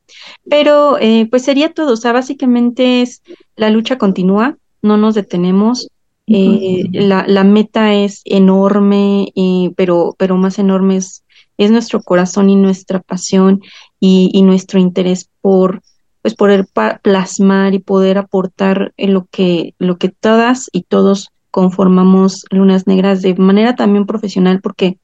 [0.50, 3.22] Pero eh, pues sería todo, o sea, básicamente es
[3.56, 5.90] la lucha continúa, no nos detenemos.
[6.28, 11.24] Eh, la, la, meta es enorme, eh, pero, pero más enorme es,
[11.58, 13.62] es, nuestro corazón y nuestra pasión
[14.00, 15.82] y, y nuestro interés por
[16.22, 16.68] pues poder
[17.02, 23.22] plasmar y poder aportar en lo que, lo que todas y todos conformamos Lunas Negras
[23.22, 25.00] de manera también profesional, porque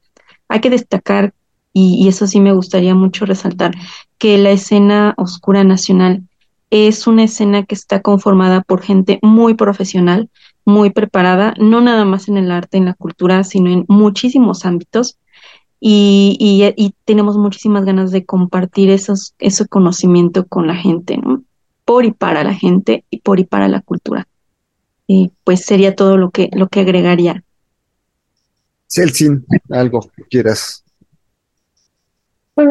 [0.48, 1.34] hay que destacar,
[1.72, 3.74] y, eso sí me gustaría mucho resaltar,
[4.18, 6.22] que la escena oscura nacional
[6.70, 10.28] es una escena que está conformada por gente muy profesional,
[10.64, 15.18] muy preparada, no nada más en el arte, en la cultura, sino en muchísimos ámbitos.
[15.80, 21.44] Y, y, tenemos muchísimas ganas de compartir esos, ese conocimiento con la gente, ¿no?
[21.84, 24.26] Por y para la gente y por y para la cultura.
[25.06, 27.44] Y pues sería todo lo que, lo que agregaría.
[28.86, 30.84] Celsin, algo que quieras.
[32.54, 32.68] Pues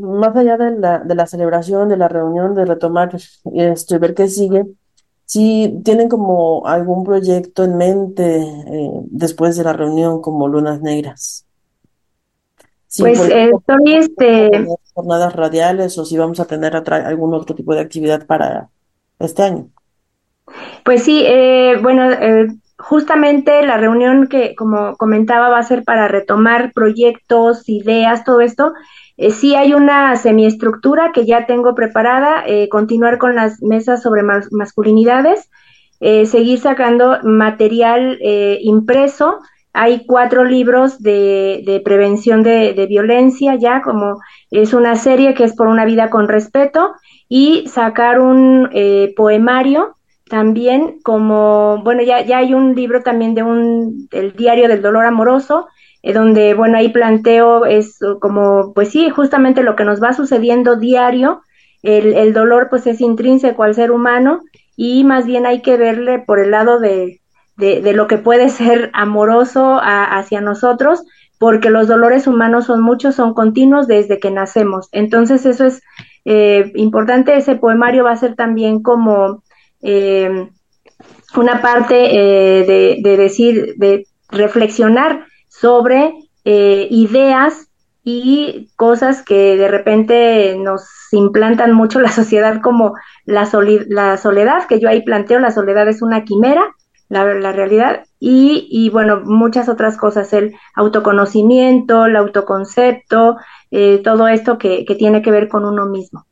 [0.00, 3.10] más allá de la, de la celebración, de la reunión, de retomar,
[3.52, 4.64] este, ver qué sigue,
[5.32, 11.46] si tienen como algún proyecto en mente eh, después de la reunión como Lunas Negras.
[12.98, 18.26] pues estoy este jornadas radiales o si vamos a tener algún otro tipo de actividad
[18.26, 18.68] para
[19.18, 19.68] este año.
[20.84, 26.08] Pues sí, eh, bueno, eh, justamente la reunión que, como comentaba, va a ser para
[26.08, 28.74] retomar proyectos, ideas, todo esto.
[29.22, 34.24] Eh, sí hay una semiestructura que ya tengo preparada, eh, continuar con las mesas sobre
[34.24, 35.48] masculinidades,
[36.00, 38.18] eh, seguir sacando material
[38.62, 39.38] impreso.
[39.72, 44.18] Hay cuatro libros de, prevención de, de, violencia ya, como
[44.50, 46.92] es una serie que es por una vida con respeto,
[47.28, 48.68] y sacar un
[49.16, 49.94] poemario
[50.28, 55.04] también como, bueno, ya, ya hay un libro también de un, el diario del dolor
[55.06, 60.12] amoroso, eh, donde, bueno, ahí planteo es como, pues sí, justamente lo que nos va
[60.12, 61.42] sucediendo diario,
[61.82, 64.40] el, el dolor pues es intrínseco al ser humano
[64.76, 67.22] y más bien hay que verle por el lado de,
[67.56, 71.04] de, lo que puede ser amoroso hacia nosotros,
[71.38, 74.88] porque los dolores humanos son muchos, son continuos desde que nacemos.
[74.92, 75.82] Entonces eso es
[76.24, 79.42] eh, importante, ese poemario va a ser también como
[79.82, 80.48] eh,
[81.36, 85.26] una parte eh, de, decir, de reflexionar
[85.62, 87.68] sobre eh, ideas
[88.02, 90.82] y cosas que de repente nos
[91.12, 92.94] implantan mucho la sociedad como
[93.24, 93.48] la,
[93.88, 96.64] la soledad, que yo ahí planteo, la soledad es una quimera,
[97.08, 103.36] la, realidad, y, y, bueno, muchas otras cosas, el autoconocimiento, el autoconcepto,
[104.02, 106.24] todo esto que, que tiene que ver con uno mismo.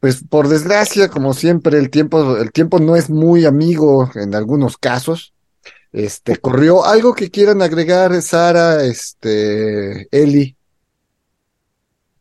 [0.00, 4.76] Pues por desgracia, como siempre, el tiempo, el tiempo no es muy amigo en algunos
[4.76, 5.32] casos.
[5.92, 10.56] Este, corrió algo que quieran agregar, Sara, este, Eli.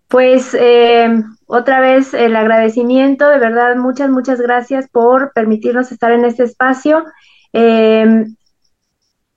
[0.07, 6.25] Pues eh, otra vez el agradecimiento, de verdad, muchas, muchas gracias por permitirnos estar en
[6.25, 7.05] este espacio.
[7.53, 8.25] Eh,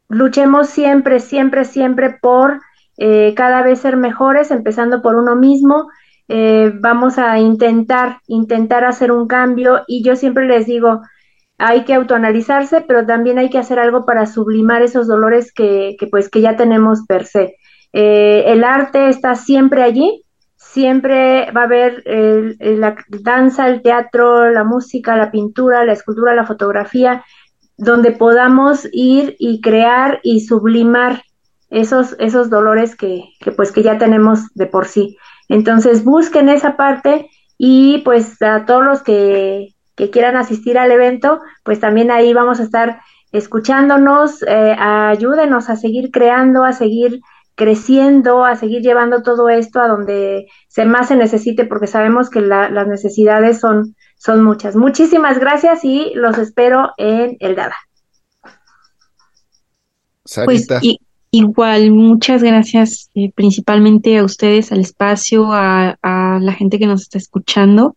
[0.09, 2.61] luchemos siempre, siempre, siempre por
[2.97, 5.89] eh, cada vez ser mejores, empezando por uno mismo
[6.29, 11.03] eh, vamos a intentar, intentar hacer un cambio y yo siempre les digo,
[11.59, 16.07] hay que autoanalizarse, pero también hay que hacer algo para sublimar esos dolores que, que
[16.07, 17.57] pues que ya tenemos per se.
[17.93, 20.25] Eh, el arte está siempre allí,
[20.57, 26.47] siempre va a haber la danza, el teatro, la música, la pintura, la escultura, la
[26.47, 27.25] fotografía,
[27.77, 31.23] donde podamos ir y crear y sublimar
[31.71, 35.17] esos, esos dolores que, que pues que ya tenemos de por sí.
[35.49, 41.81] Entonces busquen esa parte y pues a todos los que, quieran asistir al evento, pues
[41.81, 43.01] también ahí vamos a estar
[43.33, 47.21] escuchándonos, eh, ayúdenos a seguir creando, a seguir
[47.57, 52.41] creciendo, a seguir llevando todo esto a donde se más se necesite, porque sabemos que
[52.41, 54.77] las necesidades son, son muchas.
[54.77, 57.77] Muchísimas gracias y los espero en el Dada.
[60.45, 60.67] Pues,
[61.37, 67.19] Igual, muchas gracias eh, principalmente a ustedes, al espacio, a, la gente que nos está
[67.19, 67.97] escuchando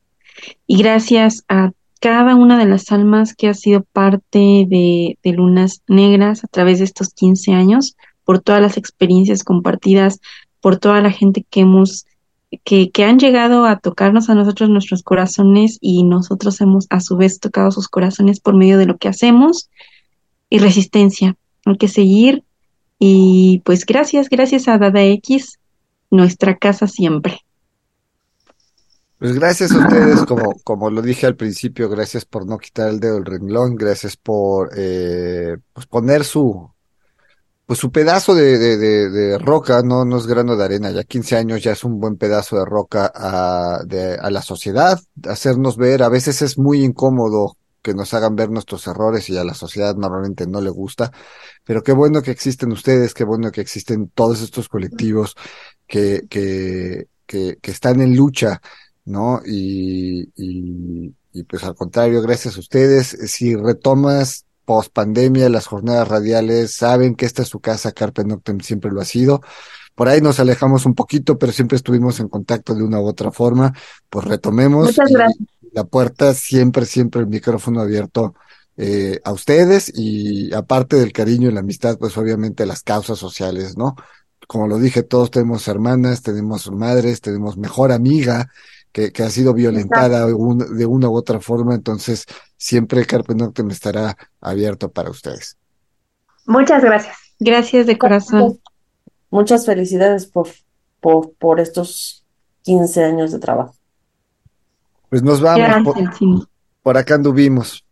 [0.66, 1.70] y gracias a
[2.00, 6.86] cada una de las almas que ha sido parte de, Lunas Negras a través de
[6.86, 10.20] estos 15 años, por todas las experiencias compartidas,
[10.62, 12.06] por toda la gente que hemos,
[12.64, 17.18] que, que han llegado a tocarnos a nosotros nuestros corazones y nosotros hemos a su
[17.18, 19.70] vez tocado sus corazones por medio de lo que hacemos
[20.50, 21.36] y resistencia.
[21.66, 22.44] Hay que seguir
[23.00, 25.60] y pues gracias, gracias a Dada X,
[26.10, 27.42] nuestra casa siempre.
[29.20, 33.00] Pues gracias a ustedes, como, como lo dije al principio, gracias por no quitar el
[33.00, 36.70] dedo del renglón, gracias por eh, pues poner su
[37.66, 38.78] pues su pedazo de, de,
[39.10, 42.16] de, roca, no, no es grano de arena, ya 15 años ya es un buen
[42.16, 44.98] pedazo de roca a, de, a la sociedad,
[45.28, 49.44] hacernos ver, a veces es muy incómodo que nos hagan ver nuestros errores y a
[49.44, 51.12] la sociedad normalmente no le gusta,
[51.66, 55.36] pero qué bueno que existen ustedes, qué bueno que existen todos estos colectivos
[55.86, 58.62] que, que, que, están en lucha,
[59.08, 59.42] ¿no?
[59.46, 66.08] Y, y, y, pues al contrario, gracias a ustedes, si retomas post pandemia, las jornadas
[66.08, 69.42] radiales, saben que esta es su casa, Carpe Noctem siempre lo ha sido.
[69.96, 73.32] Por ahí nos alejamos un poquito, pero siempre estuvimos en contacto de una u otra
[73.32, 73.74] forma.
[74.10, 74.88] Pues retomemos.
[74.88, 75.48] Muchas gracias.
[75.72, 78.36] La puerta siempre, siempre el micrófono abierto
[78.76, 83.78] eh, a ustedes y aparte del cariño y la amistad, pues obviamente las causas sociales,
[83.78, 83.96] ¿no?
[84.48, 88.52] Como lo dije, todos tenemos hermanas, tenemos madres, tenemos mejor amiga
[88.92, 92.26] que, que ha sido violentada de un- de una u otra forma, entonces
[92.58, 95.58] siempre Carpe Noctem estará abierto para ustedes.
[96.46, 97.16] Muchas gracias.
[97.40, 98.60] Gracias de corazón.
[99.30, 100.48] Muchas felicidades por,
[101.02, 102.24] por, por estos
[102.64, 103.76] 15 años de trabajo.
[105.10, 106.44] Pues nos vamos, por, Gracias, Cindy.
[106.82, 107.84] por acá anduvimos.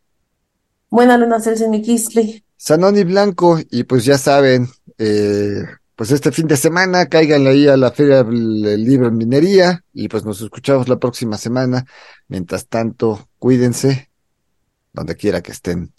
[0.89, 2.43] Buena luna, Celsin y.
[2.57, 4.67] Sanoni Blanco, y pues ya saben,
[4.97, 5.63] eh,
[5.95, 10.25] pues este fin de semana cáiganle ahí a la Feria del Libro Minería y pues
[10.25, 11.85] nos escuchamos la próxima semana.
[12.27, 14.09] Mientras tanto, cuídense
[14.91, 15.93] donde quiera que estén.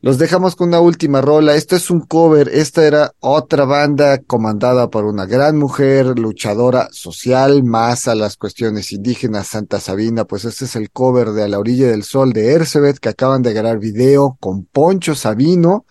[0.00, 1.54] Los dejamos con una última rola.
[1.54, 2.48] Esto es un cover.
[2.48, 8.92] Esta era otra banda comandada por una gran mujer, luchadora social, más a las cuestiones
[8.92, 10.24] indígenas, Santa Sabina.
[10.24, 13.42] Pues este es el cover de A la orilla del sol de Ercebet, que acaban
[13.42, 15.86] de grabar video con Poncho Sabino.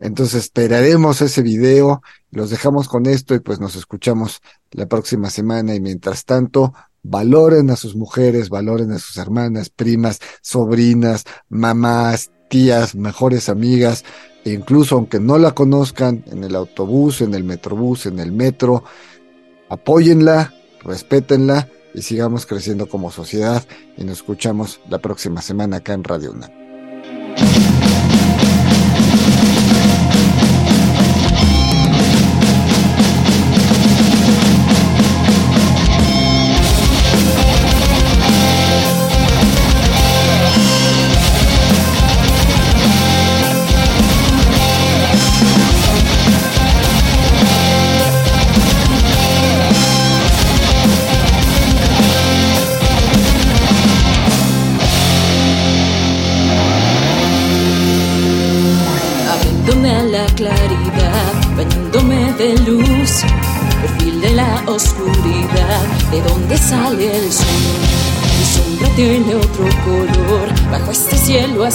[0.00, 2.02] Entonces esperaremos ese video.
[2.34, 5.76] Los dejamos con esto y pues nos escuchamos la próxima semana.
[5.76, 6.74] Y mientras tanto,
[7.04, 14.04] valoren a sus mujeres, valoren a sus hermanas, primas, sobrinas, mamás, tías, mejores amigas,
[14.44, 18.82] e incluso aunque no la conozcan, en el autobús, en el metrobús, en el metro,
[19.68, 23.64] apóyenla, respétenla y sigamos creciendo como sociedad.
[23.96, 26.63] Y nos escuchamos la próxima semana acá en Radio UNAM.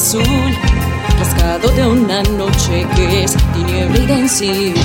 [0.10, 0.24] Azul,
[1.20, 4.79] rasgado de una noche que es tiniebla y densidad.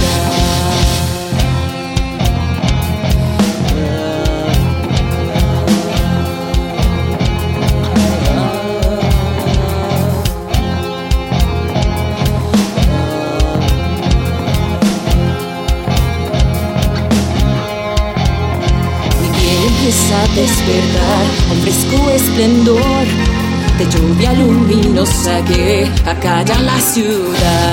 [26.02, 27.63] Que acalla la ciudad.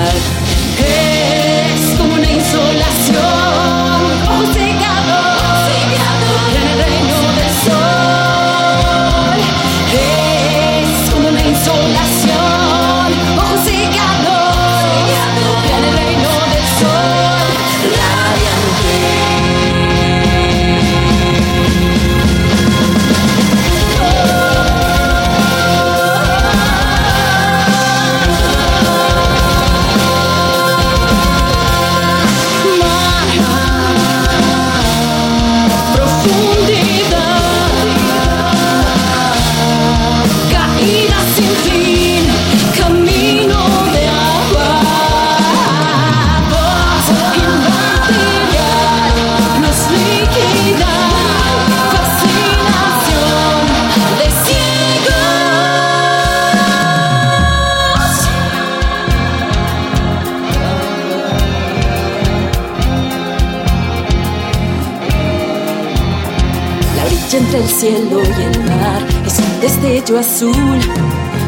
[70.02, 70.80] Destello azul.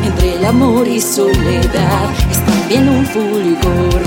[0.05, 4.03] Entre el amor y soledad es también un fulgor.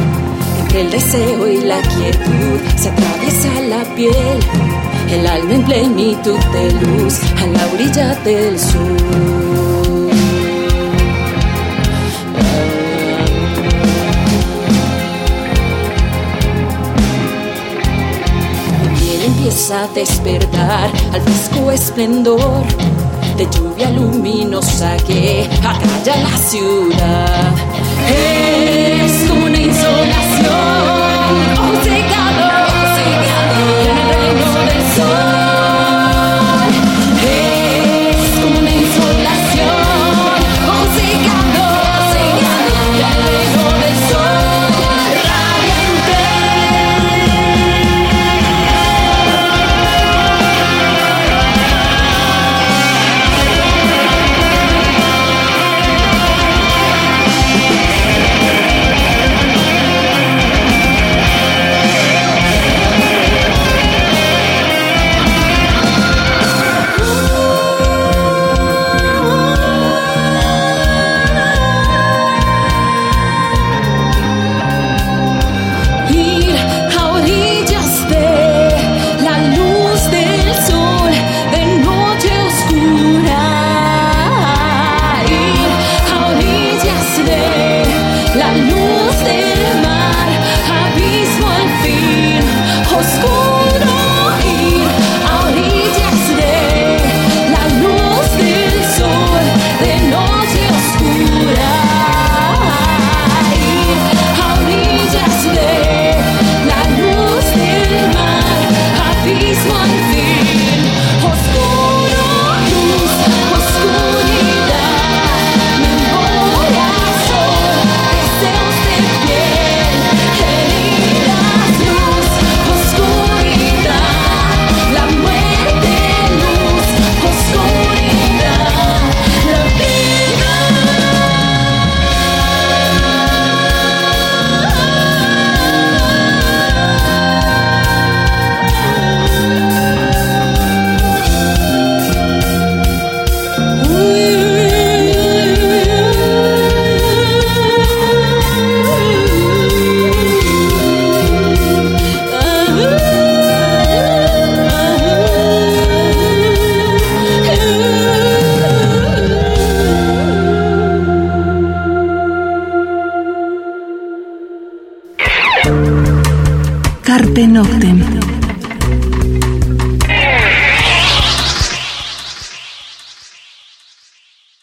[0.61, 4.39] Entre el deseo y la quietud se atraviesa la piel.
[5.09, 8.81] El alma en plenitud de luz a la orilla del sur.
[18.83, 22.63] Mi piel empieza a despertar al fresco esplendor
[23.37, 27.53] de lluvia luminosa que acalla la ciudad.
[28.09, 31.06] Es una insolación,